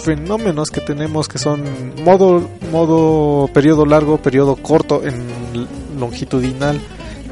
[0.03, 1.63] fenómenos que tenemos que son
[2.03, 5.67] modo modo periodo largo, periodo corto en
[5.99, 6.79] longitudinal,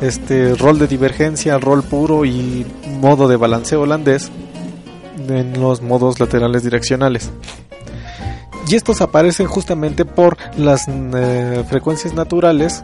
[0.02, 2.66] este rol de divergencia, rol puro y
[3.00, 4.30] modo de balanceo holandés
[5.30, 7.32] en los modos laterales direccionales.
[8.70, 12.84] Y estos aparecen justamente por las eh, frecuencias naturales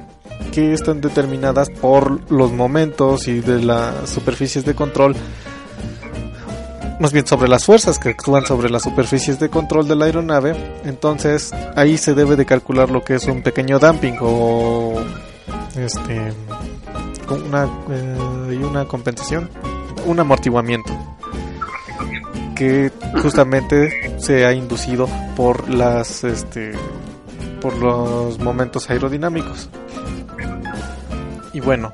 [0.54, 5.16] que están determinadas por los momentos y de las superficies de control
[7.00, 10.56] más bien sobre las fuerzas que actúan sobre las superficies de control de la aeronave,
[10.86, 15.02] entonces ahí se debe de calcular lo que es un pequeño damping o
[15.76, 16.34] este eh,
[18.64, 19.50] una compensación,
[20.06, 20.94] un amortiguamiento
[22.56, 22.92] que
[23.22, 26.74] justamente se ha inducido por las este
[27.62, 29.70] por los momentos aerodinámicos.
[31.54, 31.94] Y bueno,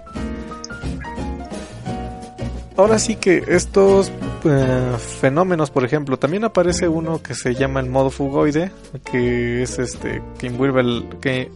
[2.75, 4.11] ahora sí que estos
[4.45, 8.71] eh, fenómenos, por ejemplo, también aparece uno que se llama el modo fugoide,
[9.11, 10.47] que es este que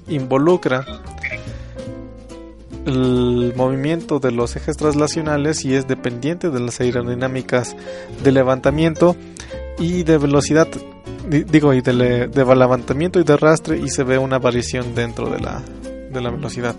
[0.08, 0.86] involucra
[2.86, 7.76] el movimiento de los ejes traslacionales y es dependiente de las aerodinámicas
[8.24, 9.16] de levantamiento
[9.80, 10.68] y de velocidad
[11.30, 15.30] di- digo y de, de levantamiento y de arrastre y se ve una variación dentro
[15.30, 15.62] de la
[16.12, 16.76] de la velocidad.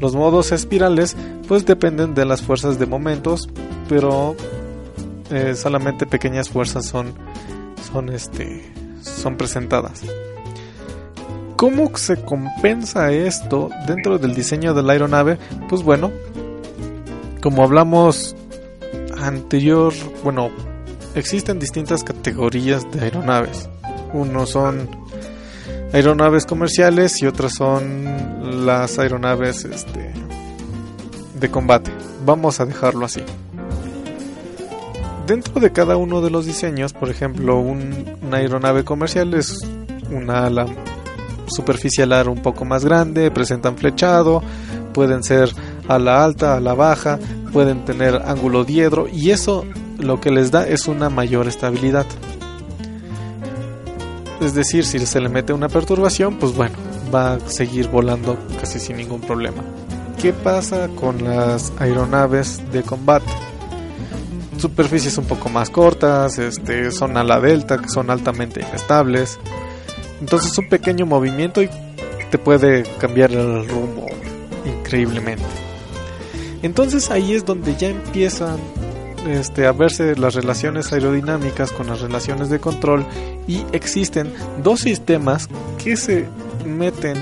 [0.00, 1.16] Los modos espirales
[1.46, 3.48] pues dependen de las fuerzas de momentos
[3.88, 4.34] pero
[5.30, 7.12] eh, solamente pequeñas fuerzas son
[7.92, 10.02] son este son presentadas
[11.60, 15.36] ¿Cómo se compensa esto dentro del diseño de la aeronave?
[15.68, 16.10] Pues bueno,
[17.42, 18.34] como hablamos
[19.20, 19.92] anterior,
[20.24, 20.48] bueno,
[21.14, 23.68] existen distintas categorías de aeronaves.
[24.14, 24.88] Unos son
[25.92, 30.12] aeronaves comerciales y otras son las aeronaves este,
[31.38, 31.90] de combate.
[32.24, 33.20] Vamos a dejarlo así.
[35.26, 39.58] Dentro de cada uno de los diseños, por ejemplo, un- una aeronave comercial es
[40.10, 40.66] una ala
[41.50, 44.42] superficie alar un poco más grande, presentan flechado,
[44.92, 45.50] pueden ser
[45.88, 47.18] a la alta, a la baja,
[47.52, 49.64] pueden tener ángulo diedro y eso
[49.98, 52.06] lo que les da es una mayor estabilidad.
[54.40, 56.74] Es decir, si se le mete una perturbación, pues bueno,
[57.14, 59.62] va a seguir volando casi sin ningún problema.
[60.20, 63.30] ¿Qué pasa con las aeronaves de combate?
[64.58, 69.38] Superficies un poco más cortas, este, son a la delta, que son altamente inestables.
[70.20, 71.70] Entonces un pequeño movimiento y
[72.30, 74.06] te puede cambiar el rumbo
[74.64, 75.44] increíblemente.
[76.62, 78.58] Entonces ahí es donde ya empiezan
[79.26, 83.04] este, a verse las relaciones aerodinámicas con las relaciones de control
[83.46, 85.48] y existen dos sistemas
[85.82, 86.26] que se
[86.64, 87.16] meten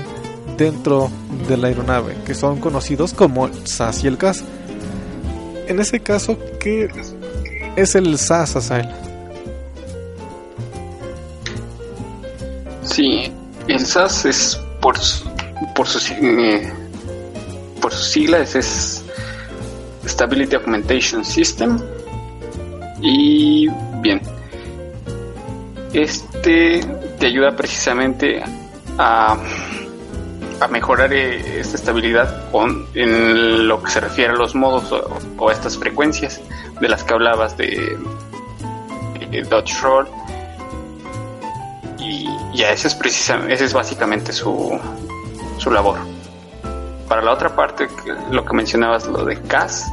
[0.57, 1.09] dentro
[1.47, 4.43] de la aeronave, que son conocidos como el SAS y el CAS.
[5.67, 6.89] En ese caso, ¿qué
[7.75, 8.89] es el SAS, Asael?
[12.89, 13.31] Sí,
[13.67, 15.29] el SAS es por su,
[15.75, 16.71] por su, eh,
[17.81, 19.05] por sus siglas es
[20.05, 21.79] Stability Augmentation System
[23.01, 23.67] y
[24.01, 24.21] bien
[25.93, 26.81] este
[27.19, 28.43] te ayuda precisamente
[28.97, 29.37] a,
[30.59, 35.49] a mejorar eh, esta estabilidad con, en lo que se refiere a los modos o,
[35.49, 36.41] a estas frecuencias
[36.79, 37.97] de las que hablabas de,
[39.49, 40.07] Dodge Roll.
[42.09, 44.79] Y ya ese es, precisamente, ese es básicamente su,
[45.59, 45.99] su labor.
[47.07, 47.87] Para la otra parte,
[48.31, 49.87] lo que mencionabas, lo de CAS,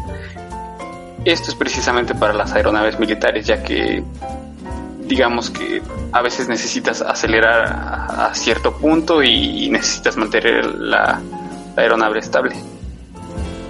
[1.27, 4.03] esto es precisamente para las aeronaves militares, ya que
[5.07, 11.21] digamos que a veces necesitas acelerar a, cierto punto y necesitas mantener la,
[11.77, 12.57] aeronave estable.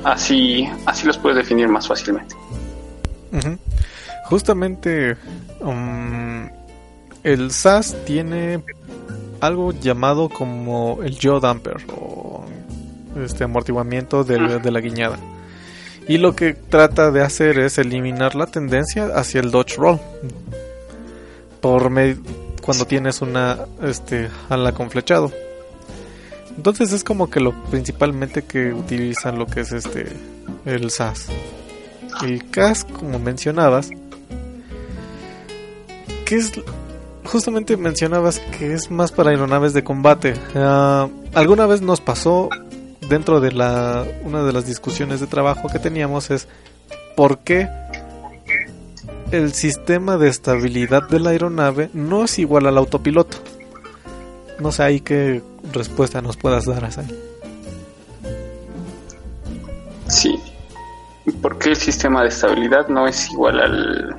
[0.05, 2.37] Así, así los puedes definir más fácilmente.
[4.27, 5.17] Justamente
[5.61, 6.16] um,
[7.27, 8.63] el SAS tiene
[9.41, 12.45] algo llamado como el yaw damper o
[13.21, 15.19] este amortiguamiento de, de la guiñada.
[16.07, 19.99] Y lo que trata de hacer es eliminar la tendencia hacia el Dodge Roll
[21.61, 21.91] por
[22.63, 25.33] cuando tienes una este ala con flechado.
[26.57, 30.07] Entonces es como que lo principalmente que utilizan lo que es este
[30.65, 31.27] el SAS.
[32.23, 33.91] El CAS, como mencionabas,
[36.25, 36.53] que es
[37.27, 40.35] justamente mencionabas que es más para aeronaves de combate.
[40.55, 42.49] Ah, alguna vez nos pasó
[43.09, 46.49] dentro de la una de las discusiones de trabajo que teníamos es
[47.17, 47.69] por qué
[49.31, 53.39] el sistema de estabilidad de la aeronave no es igual al autopiloto.
[54.59, 56.91] No sé ahí qué respuesta nos puedas dar a
[60.09, 60.39] Sí.
[61.43, 64.17] ¿Por qué el sistema de estabilidad no es igual al...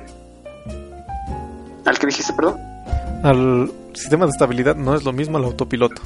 [1.86, 2.67] ¿Al que dijiste, perdón?
[3.22, 6.02] Al sistema de estabilidad no es lo mismo al autopiloto.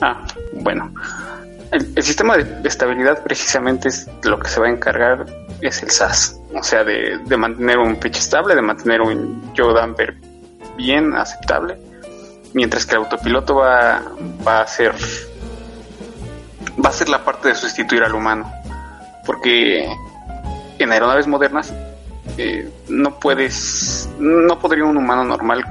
[0.00, 0.92] Ah, bueno.
[1.70, 5.24] El, sistema de, estabilidad precisamente es lo que se va a encargar,
[5.62, 6.38] es el SAS.
[6.54, 10.16] O sea, de, mantener un pitch estable, de mantener un yaw damper
[10.76, 11.78] bien aceptable.
[12.52, 14.02] Mientras que el autopiloto va,
[14.46, 14.92] va a ser
[16.84, 18.52] va a ser la parte de sustituir al humano.
[19.24, 19.88] Porque
[20.78, 21.72] en aeronaves modernas
[22.38, 25.64] eh, no puedes, no podría un humano normal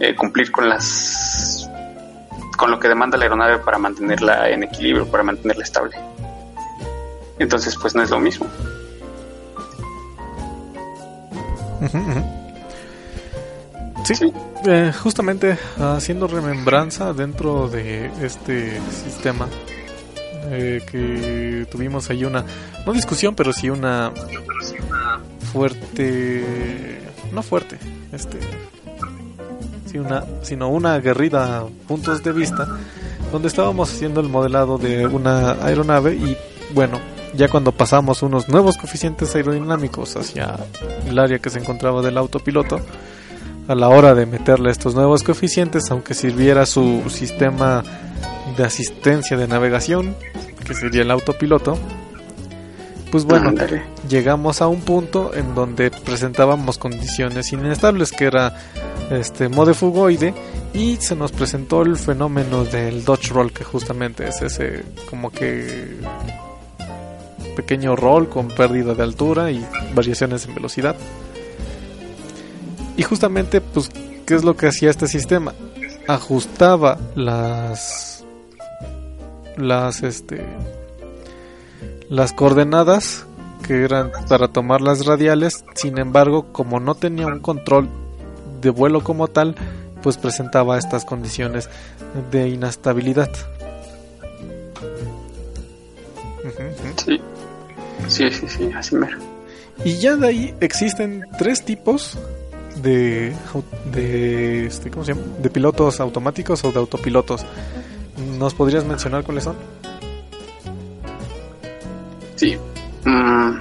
[0.00, 1.68] eh, cumplir con las
[2.56, 5.96] con lo que demanda la aeronave para mantenerla en equilibrio, para mantenerla estable.
[7.38, 8.46] Entonces, pues no es lo mismo.
[14.04, 14.32] Sí,
[14.64, 19.48] eh, justamente haciendo remembranza dentro de este sistema
[20.50, 22.44] eh, que tuvimos ahí una,
[22.84, 24.12] no discusión, pero sí una
[25.52, 27.00] fuerte,
[27.32, 27.78] no fuerte,
[28.12, 28.38] este,
[29.98, 32.68] una, sino una aguerrida puntos de vista,
[33.32, 36.36] donde estábamos haciendo el modelado de una aeronave y
[36.74, 37.00] bueno,
[37.34, 40.56] ya cuando pasamos unos nuevos coeficientes aerodinámicos hacia
[41.06, 42.80] el área que se encontraba del autopiloto,
[43.68, 47.82] a la hora de meterle estos nuevos coeficientes, aunque sirviera su sistema
[48.56, 50.16] de asistencia de navegación,
[50.66, 51.78] que sería el autopiloto,
[53.10, 53.52] pues bueno,
[54.08, 58.54] llegamos a un punto en donde presentábamos condiciones inestables, que era
[59.10, 60.34] este modo fugoide
[60.74, 65.96] y se nos presentó el fenómeno del Dodge Roll que justamente es ese como que
[67.54, 70.96] pequeño roll con pérdida de altura y variaciones en velocidad.
[72.96, 73.90] Y justamente pues
[74.26, 75.54] qué es lo que hacía este sistema
[76.08, 78.15] ajustaba las
[79.56, 80.44] las este
[82.08, 83.26] las coordenadas
[83.66, 87.88] que eran para tomar las radiales sin embargo como no tenía un control
[88.60, 89.54] de vuelo como tal,
[90.02, 91.68] pues presentaba estas condiciones
[92.30, 93.30] de inestabilidad.
[97.04, 97.20] Sí.
[98.08, 99.18] Sí, sí, sí, así mero.
[99.84, 102.18] Y ya de ahí existen tres tipos
[102.82, 103.32] de,
[103.92, 105.26] de, este, ¿cómo se llama?
[105.42, 107.44] de pilotos automáticos o de autopilotos.
[108.16, 109.56] ¿Nos podrías mencionar cuáles son?
[112.36, 112.56] Sí.
[113.04, 113.60] Mm,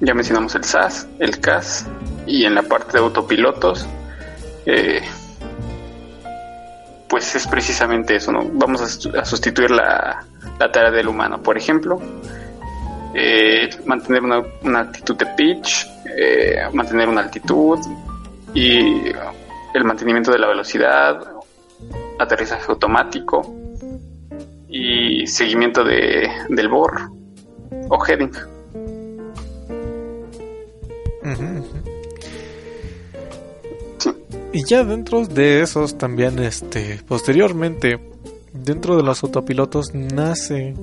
[0.00, 1.86] ya mencionamos el SAS, el CAS
[2.26, 3.86] y en la parte de autopilotos,
[4.66, 5.02] eh,
[7.08, 8.48] pues es precisamente eso, ¿no?
[8.52, 10.24] Vamos a, sustituir la,
[10.58, 11.42] la, tarea del humano.
[11.42, 12.00] Por ejemplo,
[13.14, 15.86] eh, mantener una, una, actitud de pitch,
[16.16, 17.78] eh, mantener una altitud
[18.54, 19.08] y
[19.74, 21.31] el mantenimiento de la velocidad,
[22.18, 23.54] aterrizaje automático
[24.68, 27.10] y seguimiento de, del BOR
[27.88, 28.32] o heading.
[34.52, 37.98] Y ya dentro de esos también, este, posteriormente,
[38.52, 40.74] dentro de los autopilotos nace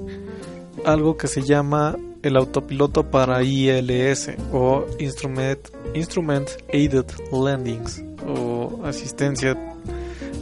[0.86, 5.60] algo que se llama el autopiloto para ILS o Instrument,
[5.94, 9.56] Instrument Aided Landings o asistencia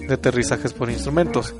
[0.07, 1.53] de aterrizajes por instrumentos.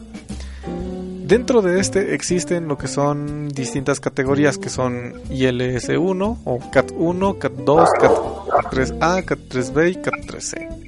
[1.27, 7.87] Dentro de este existen lo que son distintas categorías que son ILS-1 o CAT-1, CAT-2,
[7.99, 10.87] CAT-3A, CAT-3B y CAT-3C.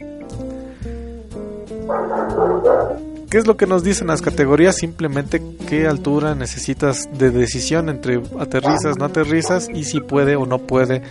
[3.30, 4.78] ¿Qué es lo que nos dicen las categorías?
[4.78, 10.60] Simplemente qué altura necesitas de decisión entre aterrizas, no aterrizas y si puede o no
[10.60, 11.04] puede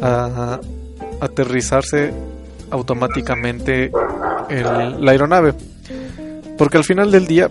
[0.00, 0.56] uh,
[1.20, 2.12] aterrizarse
[2.70, 5.52] automáticamente la aeronave.
[6.60, 7.50] Porque al final del día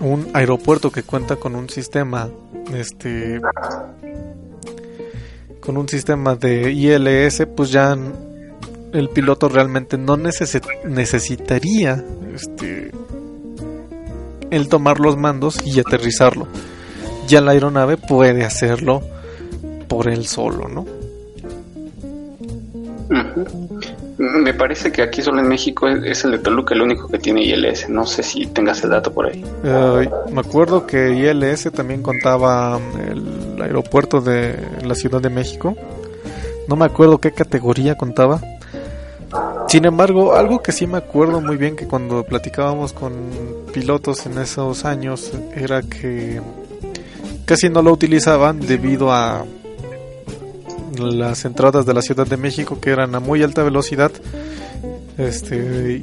[0.00, 2.28] un aeropuerto que cuenta con un sistema
[2.74, 3.40] este
[5.58, 7.96] con un sistema de ILS pues ya
[8.92, 12.04] el piloto realmente no necesit necesitaría
[12.34, 12.92] este
[14.50, 16.48] el tomar los mandos y aterrizarlo
[17.26, 19.00] ya la aeronave puede hacerlo
[19.88, 20.82] por él solo no
[23.08, 23.91] uh.
[24.22, 27.42] Me parece que aquí solo en México es el de Toluca el único que tiene
[27.42, 27.88] ILS.
[27.88, 29.44] No sé si tengas el dato por ahí.
[29.64, 35.76] Me acuerdo que ILS también contaba el aeropuerto de la Ciudad de México.
[36.68, 38.40] No me acuerdo qué categoría contaba.
[39.66, 43.12] Sin embargo, algo que sí me acuerdo muy bien que cuando platicábamos con
[43.74, 46.40] pilotos en esos años era que
[47.44, 49.44] casi no lo utilizaban debido a
[50.98, 54.12] las entradas de la Ciudad de México que eran a muy alta velocidad
[55.18, 55.56] este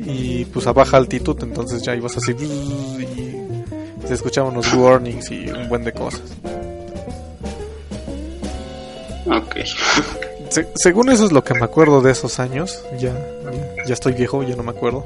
[0.05, 5.49] y pues a baja altitud entonces ya ibas así y se escuchaban los warnings y
[5.49, 6.23] un buen de cosas.
[9.27, 9.57] Ok.
[10.49, 14.13] Se, según eso es lo que me acuerdo de esos años ya, ya, ya estoy
[14.13, 15.05] viejo ya no me acuerdo.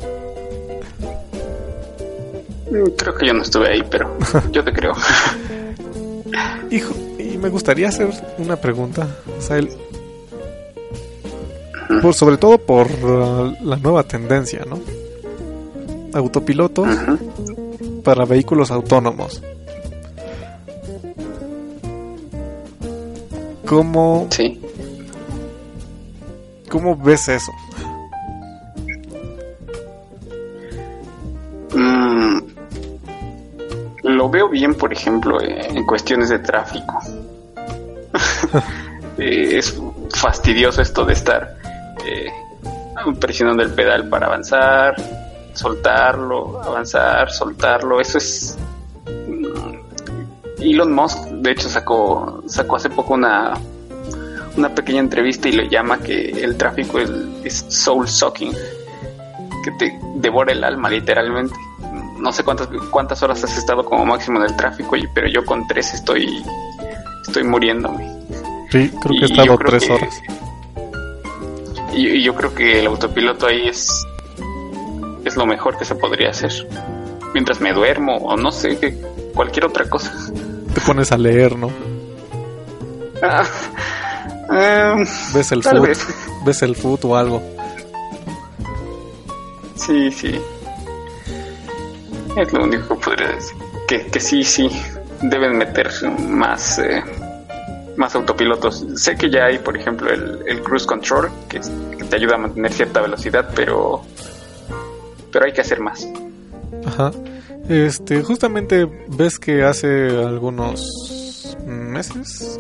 [2.98, 4.18] Creo que yo no estuve ahí pero
[4.52, 4.94] yo te creo.
[6.72, 6.94] Hijo
[7.44, 9.06] me gustaría hacer una pregunta,
[9.38, 9.70] o sea, el,
[12.02, 14.80] por, sobre todo por uh, la nueva tendencia, ¿no?
[16.14, 16.88] Autopilotos
[18.02, 19.44] para vehículos autónomos.
[23.66, 24.62] ¿Cómo, sí.
[26.70, 27.52] ¿Cómo ves eso?
[31.76, 32.38] Mm,
[34.04, 37.02] lo veo bien, por ejemplo, en cuestiones de tráfico.
[39.18, 39.80] es
[40.14, 41.56] fastidioso esto de estar
[42.06, 42.32] eh,
[43.20, 44.96] presionando el pedal para avanzar,
[45.54, 48.00] soltarlo, avanzar, soltarlo.
[48.00, 48.58] Eso es.
[50.60, 53.54] Elon Musk, de hecho, sacó, sacó hace poco una,
[54.56, 57.10] una pequeña entrevista y le llama que el tráfico es,
[57.44, 58.54] es soul sucking,
[59.64, 61.54] que te devora el alma, literalmente.
[62.18, 65.68] No sé cuántas, cuántas horas has estado como máximo en el tráfico, pero yo con
[65.68, 66.42] tres estoy,
[67.28, 68.23] estoy muriéndome.
[68.74, 70.22] Sí, creo que he estado tres que, horas.
[71.94, 74.04] Y, y, yo creo que el autopiloto ahí es,
[75.24, 76.52] es lo mejor que se podría hacer.
[77.36, 79.00] Mientras me duermo o no sé, que
[79.36, 80.12] cualquier otra cosa.
[80.74, 81.70] Te pones a leer, ¿no?
[83.22, 83.46] Ah,
[84.96, 85.06] um,
[85.36, 86.08] ves el foot, vez.
[86.44, 87.44] ves el foot o algo.
[89.76, 90.42] Sí, sí.
[92.36, 93.56] Es lo único que podría decir.
[93.88, 94.68] Que, que sí, sí,
[95.22, 96.80] deben meter más...
[96.80, 97.04] Eh,
[97.98, 98.86] más autopilotos.
[98.96, 101.60] Sé que ya hay, por ejemplo, el, el cruise control, que,
[101.98, 104.02] que, te ayuda a mantener cierta velocidad, pero
[105.32, 106.08] pero hay que hacer más.
[106.86, 107.12] Ajá.
[107.68, 112.60] Este, justamente ves que hace algunos meses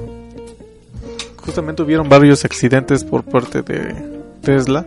[1.37, 3.93] justamente hubieron varios accidentes por parte de
[4.41, 4.85] Tesla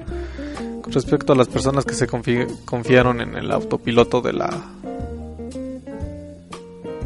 [0.80, 4.48] con respecto a las personas que se confi confiaron en el autopiloto de la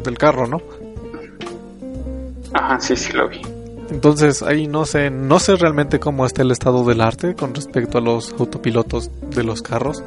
[0.03, 0.61] del carro, ¿no?
[2.53, 3.41] Ajá, sí, sí lo vi.
[3.89, 7.97] Entonces ahí no sé, no sé realmente cómo está el estado del arte con respecto
[7.97, 10.03] a los autopilotos de los carros.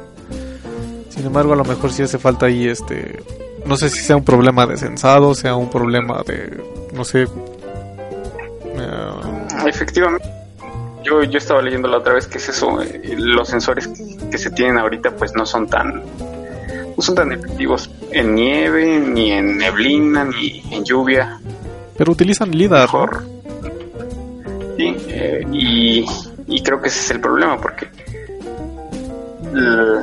[1.09, 3.23] Sin embargo, a lo mejor sí hace falta ahí este,
[3.65, 7.23] no sé si sea un problema de sensado, sea un problema de, no sé.
[7.23, 7.27] eh,
[9.67, 10.27] Efectivamente.
[11.03, 13.87] Yo, yo estaba leyendo la otra vez que es eso, eh, los sensores
[14.31, 16.01] que se tienen ahorita pues no son tan
[16.97, 21.39] no son tan efectivos en nieve, ni en neblina, ni en lluvia.
[21.97, 22.81] Pero utilizan LIDAR.
[22.81, 23.23] Mejor.
[24.77, 26.05] Sí, eh, y,
[26.47, 27.87] y creo que ese es el problema porque
[29.53, 30.01] el,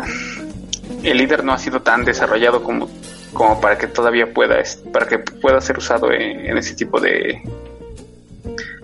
[1.03, 2.88] el líder no ha sido tan desarrollado como,
[3.32, 4.57] como para que todavía pueda
[4.93, 7.43] para que pueda ser usado en, en ese tipo de,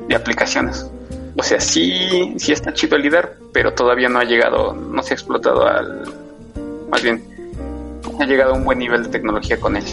[0.09, 0.87] de aplicaciones.
[1.37, 5.15] O sea, sí, sí está chido el líder, pero todavía no ha llegado, no se
[5.15, 6.03] ha explotado al,
[6.91, 7.23] más bien,
[8.21, 9.85] ha llegado a un buen nivel de tecnología con él.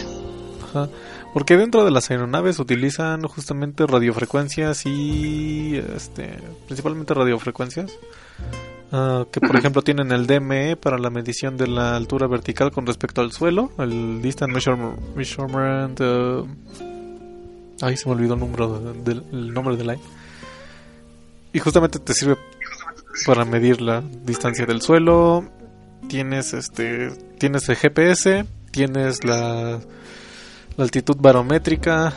[0.68, 0.88] Ajá.
[1.36, 7.92] Porque dentro de las aeronaves utilizan justamente radiofrecuencias y este principalmente radiofrecuencias
[8.90, 12.86] ah, que por ejemplo tienen el DME para la medición de la altura vertical con
[12.86, 16.42] respecto al suelo, el Distant Measurement, measurement eh,
[17.82, 19.96] ay se me olvidó el número de- del el nombre de la
[21.52, 22.38] y justamente te sirve
[23.26, 25.44] para medir la distancia del suelo.
[26.08, 29.80] Tienes este tienes el GPS, tienes la
[30.76, 32.12] la altitud barométrica,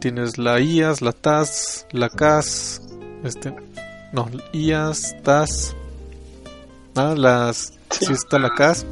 [0.00, 2.80] tienes la IAS, la TAS, la CAS,
[3.24, 3.54] este,
[4.12, 5.76] no, IAS, TAS,
[6.94, 8.86] ah, las, sí está la CAS.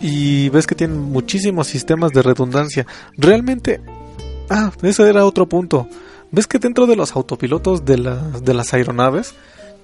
[0.00, 2.86] Y ves que tienen muchísimos sistemas de redundancia.
[3.16, 3.80] Realmente,
[4.48, 5.88] ah, ese era otro punto.
[6.30, 9.34] Ves que dentro de los autopilotos de, las de las aeronaves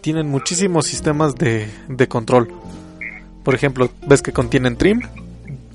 [0.00, 2.52] tienen muchísimos sistemas de, de control.
[3.42, 5.00] Por ejemplo, ves que contienen trim,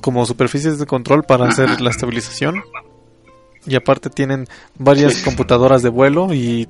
[0.01, 2.63] como superficies de control para hacer la estabilización.
[3.65, 5.23] Y aparte tienen varias Sí.
[5.25, 6.67] computadoras de vuelo y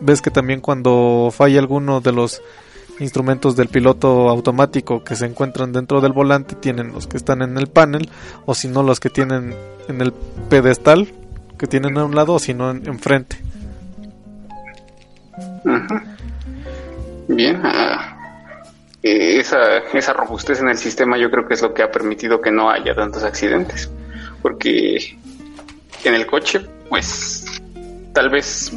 [0.00, 2.42] ves que también cuando falla alguno de los
[2.98, 7.56] instrumentos del piloto automático que se encuentran dentro del volante tienen los que están en
[7.56, 8.10] el panel
[8.44, 9.54] o si no los que tienen
[9.88, 10.12] en el
[10.50, 11.08] pedestal
[11.58, 13.38] que tienen a un lado o si no en- enfrente.
[15.64, 16.00] Ujú.
[17.28, 17.60] Bien.
[17.64, 18.16] ah,
[19.02, 22.40] eh, esa, esa robustez en el sistema yo creo que es lo que ha permitido
[22.40, 23.90] que no haya tantos accidentes.
[24.42, 25.16] Porque
[26.04, 27.44] en el coche, pues,
[28.12, 28.72] tal vez,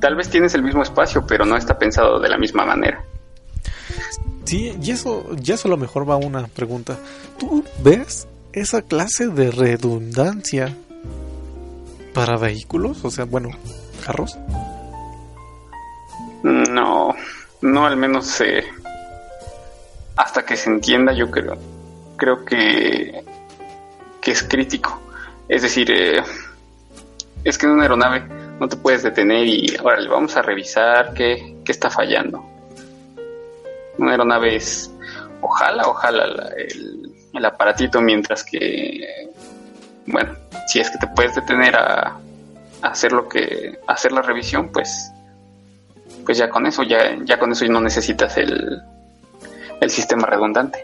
[0.00, 3.04] tal vez tienes el mismo espacio, pero no está pensado de la misma manera.
[4.44, 6.96] Sí, y eso, ya eso a lo mejor va una pregunta.
[7.38, 10.74] ¿Tú ves esa clase de redundancia
[12.14, 13.04] para vehículos?
[13.04, 13.50] O sea, bueno,
[14.04, 14.38] carros.
[16.44, 17.12] No,
[17.60, 18.64] no al menos eh,
[20.16, 21.56] hasta que se entienda, yo creo,
[22.16, 23.22] creo que,
[24.20, 25.00] que es crítico.
[25.48, 26.22] Es decir, eh,
[27.44, 28.22] es que en una aeronave
[28.58, 32.44] no te puedes detener y ahora le vamos a revisar qué, qué está fallando.
[33.98, 34.90] Una aeronave es,
[35.40, 39.28] ojalá, ojalá la- el, el aparatito, mientras que,
[40.06, 40.34] bueno,
[40.66, 42.18] si es que te puedes detener a,
[42.82, 45.10] hacer lo que, hacer la revisión, pues
[46.24, 48.82] pues ya con eso, ya, ya con eso no necesitas el,
[49.80, 50.78] el sistema redundante.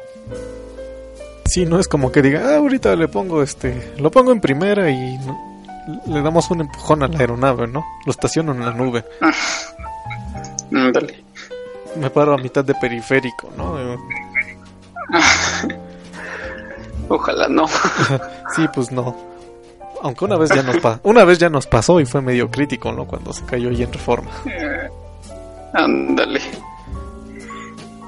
[1.46, 4.90] Sí, no es como que diga, ah, ahorita le pongo este, lo pongo en primera
[4.90, 5.18] y
[6.06, 7.84] le damos un empujón a la aeronave, ¿no?
[8.06, 9.04] Lo estaciono en la nube.
[10.70, 11.22] Mm, Dale.
[11.96, 13.76] Me paro a mitad de periférico, ¿no?
[17.08, 17.66] Ojalá no.
[18.56, 19.14] Sí, pues no.
[20.02, 22.90] Aunque una vez ya nos pa- una vez ya nos pasó y fue medio crítico,
[22.92, 23.06] ¿no?
[23.06, 24.30] Cuando se cayó ahí en reforma.
[25.74, 26.40] Ándale.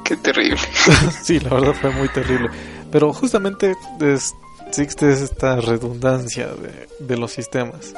[0.04, 0.58] Qué terrible.
[1.22, 2.50] sí, la verdad fue muy terrible.
[2.90, 4.34] Pero justamente es-
[4.68, 7.94] existe esta redundancia de, de los sistemas.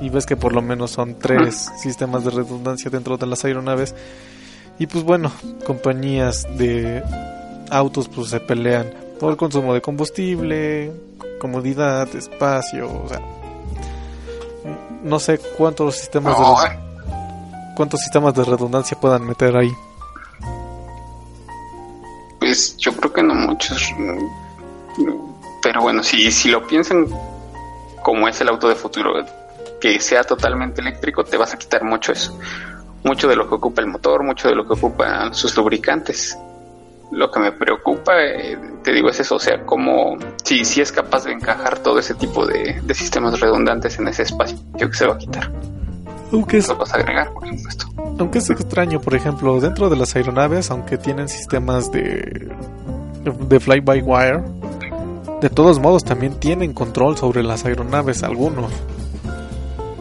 [0.00, 3.94] Y ves que por lo menos son tres sistemas de redundancia dentro de las aeronaves.
[4.78, 5.30] Y pues bueno,
[5.66, 7.02] compañías de
[7.70, 8.90] autos pues se pelean
[9.20, 10.90] por el consumo de combustible,
[11.38, 13.20] comodidad, espacio, o sea,
[15.02, 16.54] no sé cuántos sistemas de No,
[17.76, 19.70] cuántos sistemas de redundancia puedan meter ahí.
[22.50, 23.94] Pues yo creo que no muchos.
[25.62, 27.06] Pero bueno, si, si lo piensan
[28.02, 29.12] como es el auto de futuro,
[29.80, 32.36] que sea totalmente eléctrico, te vas a quitar mucho eso.
[33.04, 36.36] Mucho de lo que ocupa el motor, mucho de lo que ocupan sus lubricantes.
[37.12, 40.90] Lo que me preocupa, eh, te digo, es eso, o sea, como si, si es
[40.90, 45.14] capaz de encajar todo ese tipo de, sistemas redundantes en ese espacio que se va
[45.14, 45.52] a quitar.
[46.32, 47.86] Aunque es, Lo vas a agregar, por supuesto.
[48.18, 52.50] aunque es extraño, por ejemplo, dentro de las aeronaves, aunque tienen sistemas de,
[53.48, 54.42] de fly-by-wire,
[55.40, 58.70] de todos modos también tienen control sobre las aeronaves, algunos.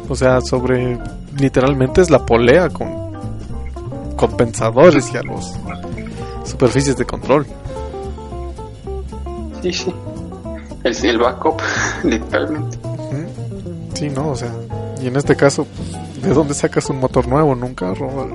[0.08, 1.00] O sea, sobre
[1.38, 2.90] literalmente es la polea con
[4.16, 5.54] compensadores y a los
[6.44, 7.46] superficies de control.
[9.62, 9.94] Sí, sí.
[10.84, 11.60] Es el backup,
[12.04, 12.78] literalmente.
[13.94, 14.52] Sí, no, o sea,
[15.02, 18.28] y en este caso, pues, ¿de dónde sacas un motor nuevo en un carro?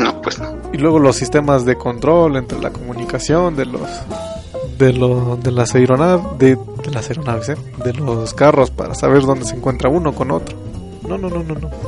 [0.00, 0.52] No, pues no.
[0.72, 3.82] Y luego los sistemas de control entre la comunicación de los
[4.78, 7.56] de lo, de las aeronaves de, de las aeronaves, ¿eh?
[7.84, 10.56] de los carros para saber dónde se encuentra uno con otro.
[11.08, 11.70] No, no, no, no, no.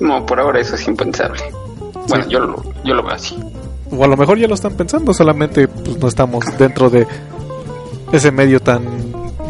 [0.00, 1.42] No, por ahora eso es impensable.
[2.08, 2.30] Bueno, Sí.
[2.30, 3.38] yo, lo, yo lo veo así.
[3.90, 7.06] O a lo mejor ya lo están pensando, solamente pues no estamos dentro de
[8.12, 9.05] ese medio tan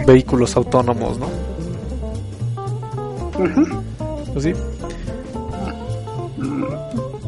[0.06, 1.28] vehículos autónomos, ¿no?
[4.32, 4.52] Pues sí.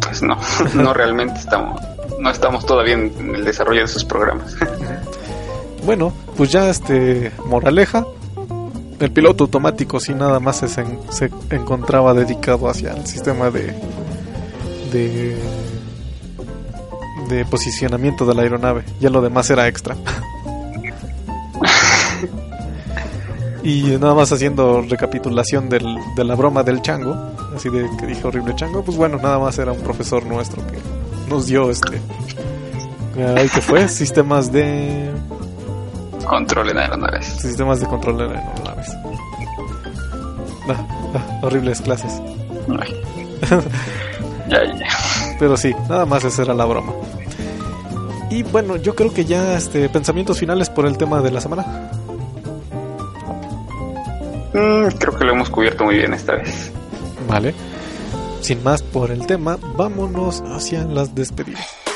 [0.01, 0.39] Pues no,
[0.75, 1.81] no realmente estamos,
[2.19, 4.55] no estamos todavía en el desarrollo de esos programas.
[5.87, 8.05] Bueno, pues ya este moraleja,
[9.01, 13.75] el piloto automático sí nada más se, se encontraba dedicado hacia el sistema de
[14.93, 15.37] de
[17.29, 19.97] de posicionamiento de la aeronave, ya lo demás era extra.
[23.63, 25.85] y nada más haciendo recapitulación del,
[26.17, 27.17] de la broma del chango,
[27.55, 30.79] así de que dije horrible chango, pues bueno, nada más era un profesor nuestro que
[31.29, 32.01] nos dio este
[33.37, 33.89] ay, ¿qué fue?
[33.89, 35.11] Sistemas de
[36.29, 37.27] Control en aeronaves.
[37.27, 38.89] sistemas de control en aeronaves.
[40.69, 42.21] Ah, ah, horribles clases.
[44.49, 44.87] Ya, ya.
[45.39, 46.91] Pero sí, nada más esa era la broma.
[48.31, 51.91] Y bueno, yo creo que ya este pensamientos finales por el tema de la semana.
[54.59, 56.73] Mm, creo que lo hemos cubierto muy bien esta vez.
[57.29, 57.55] Vale.
[58.41, 61.88] Sin más por el tema, vámonos hacia las despedidas.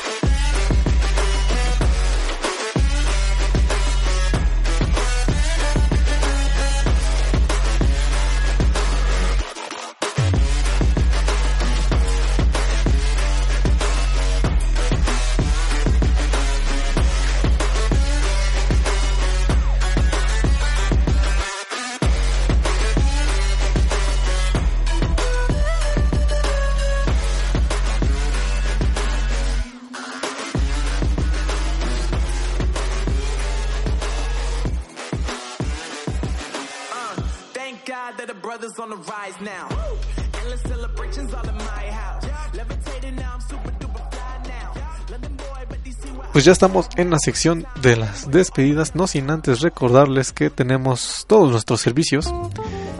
[46.43, 51.23] Pues ya estamos en la sección de las despedidas, no sin antes recordarles que tenemos
[51.25, 52.35] todos nuestros servicios.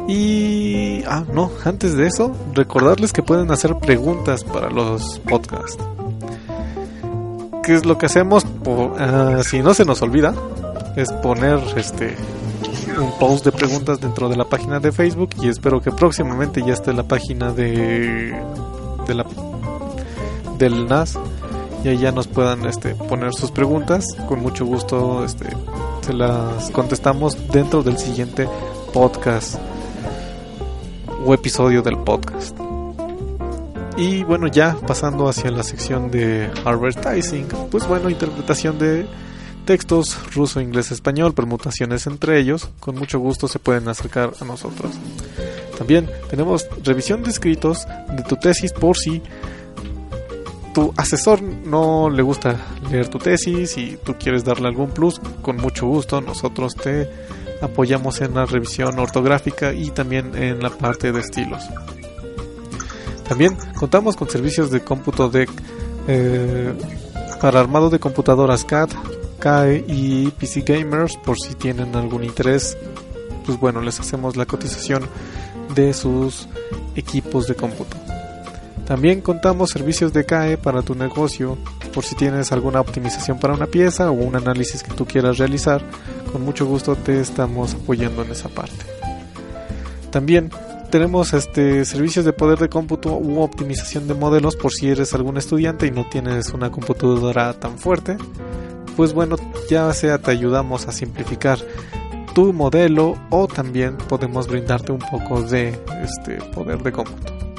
[0.07, 1.03] Y...
[1.07, 5.77] Ah, no, antes de eso, recordarles que pueden hacer preguntas para los podcasts.
[7.63, 8.45] ¿Qué es lo que hacemos?
[8.97, 10.33] Ah, si no se nos olvida,
[10.95, 12.15] es poner este
[12.97, 16.71] un post de preguntas dentro de la página de Facebook y espero que próximamente ya
[16.71, 18.41] esté la página de,
[19.05, 19.25] de la,
[20.57, 21.19] del NAS
[21.83, 24.05] y ya nos puedan este, poner sus preguntas.
[24.27, 25.47] Con mucho gusto este,
[26.01, 28.47] se las contestamos dentro del siguiente
[28.93, 29.55] podcast
[31.25, 32.57] o episodio del podcast.
[33.97, 39.05] Y bueno, ya pasando hacia la sección de advertising, pues bueno, interpretación de
[39.65, 44.93] textos ruso, inglés, español, permutaciones entre ellos, con mucho gusto se pueden acercar a nosotros.
[45.77, 47.85] También tenemos revisión de escritos
[48.15, 49.21] de tu tesis por si
[50.73, 52.57] tu asesor no le gusta
[52.89, 57.09] leer tu tesis y tú quieres darle algún plus, con mucho gusto nosotros te
[57.61, 61.63] apoyamos en la revisión ortográfica y también en la parte de estilos.
[63.27, 65.47] También contamos con servicios de cómputo de
[66.07, 66.73] eh,
[67.41, 68.89] para armado de computadoras CAD,
[69.39, 72.77] CAE y PC Gamers por si tienen algún interés.
[73.45, 75.03] Pues bueno, les hacemos la cotización
[75.73, 76.47] de sus
[76.95, 78.02] equipos de cómputo.
[78.85, 81.57] También contamos servicios de CAE para tu negocio
[81.93, 85.81] por si tienes alguna optimización para una pieza o un análisis que tú quieras realizar.
[86.31, 88.85] Con mucho gusto te estamos apoyando en esa parte.
[90.11, 90.49] También
[90.91, 95.37] tenemos este servicios de poder de cómputo u optimización de modelos por si eres algún
[95.37, 98.17] estudiante y no tienes una computadora tan fuerte.
[98.97, 99.37] Pues bueno,
[99.69, 101.57] ya sea te ayudamos a simplificar
[102.35, 107.52] tu modelo o también podemos brindarte un poco de este poder de cómputo.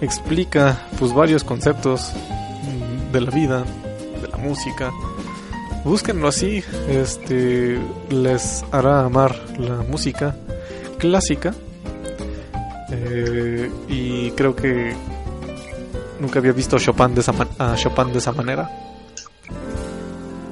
[0.00, 2.12] explica pues varios conceptos
[3.12, 3.64] de la vida,
[4.20, 4.90] de la música.
[5.84, 7.78] Búsquenlo así, este
[8.10, 10.36] les hará amar la música
[10.98, 11.54] clásica.
[12.92, 14.92] Eh, y creo que
[16.18, 18.68] nunca había visto Chopin de esa a Chopin de esa manera.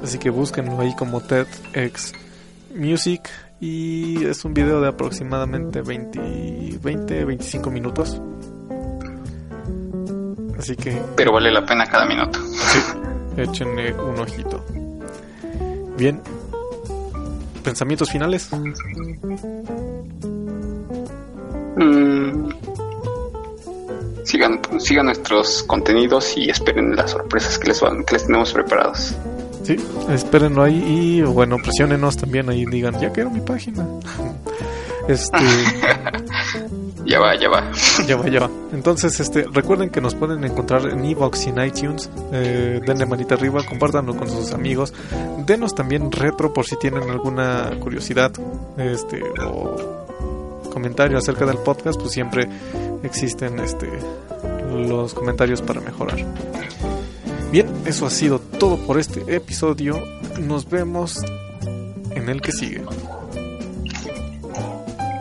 [0.03, 2.13] Así que búsquenlo ahí como TEDx
[2.75, 3.29] Music
[3.61, 8.21] y es un video de aproximadamente 20, 20 25 minutos.
[10.59, 12.39] Así que Pero vale la pena cada minuto.
[13.37, 14.65] échenle un ojito.
[15.97, 16.21] Bien.
[17.63, 18.49] ¿Pensamientos finales?
[21.77, 22.49] Mm.
[24.25, 29.15] Sigan, sigan nuestros contenidos y esperen las sorpresas que les, van, que les tenemos preparados.
[29.69, 29.77] Sí,
[30.11, 33.87] espérenlo ahí y bueno, presionenos también ahí, digan, ya quiero mi página.
[35.09, 35.39] Este,
[37.07, 37.73] Ya va, ya va.
[38.07, 38.51] ya va, ya va.
[38.73, 42.11] Entonces, este, recuerden que nos pueden encontrar en Evox y en iTunes.
[42.33, 44.93] Eh, denle manita arriba, compártanlo con sus amigos.
[45.47, 48.31] Denos también retro por si tienen alguna curiosidad,
[48.77, 50.05] este, o
[50.71, 52.47] comentario acerca del podcast, pues siempre
[53.03, 53.89] existen, este,
[54.71, 56.19] los comentarios para mejorar.
[57.51, 59.99] Bien, eso ha sido todo por este episodio.
[60.39, 61.19] Nos vemos
[62.11, 62.83] en el que sigue.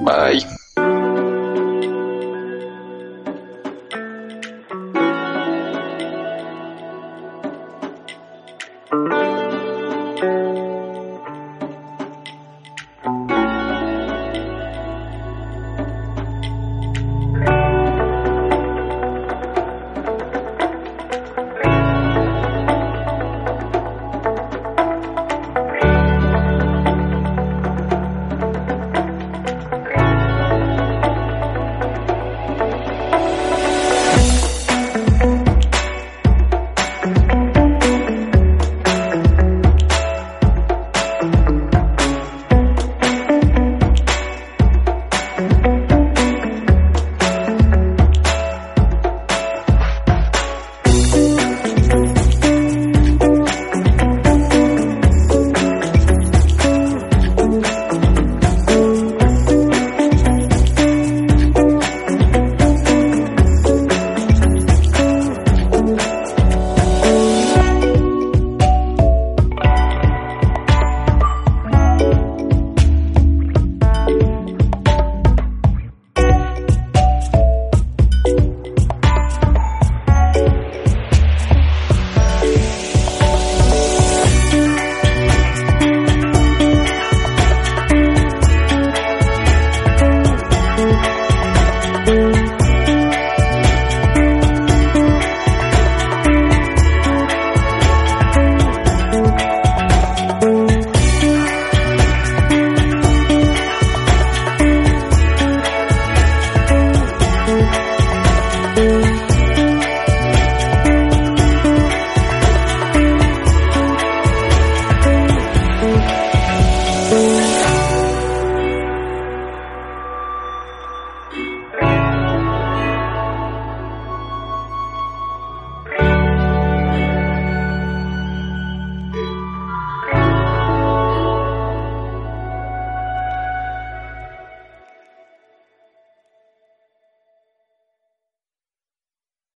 [0.02, 0.46] Bye.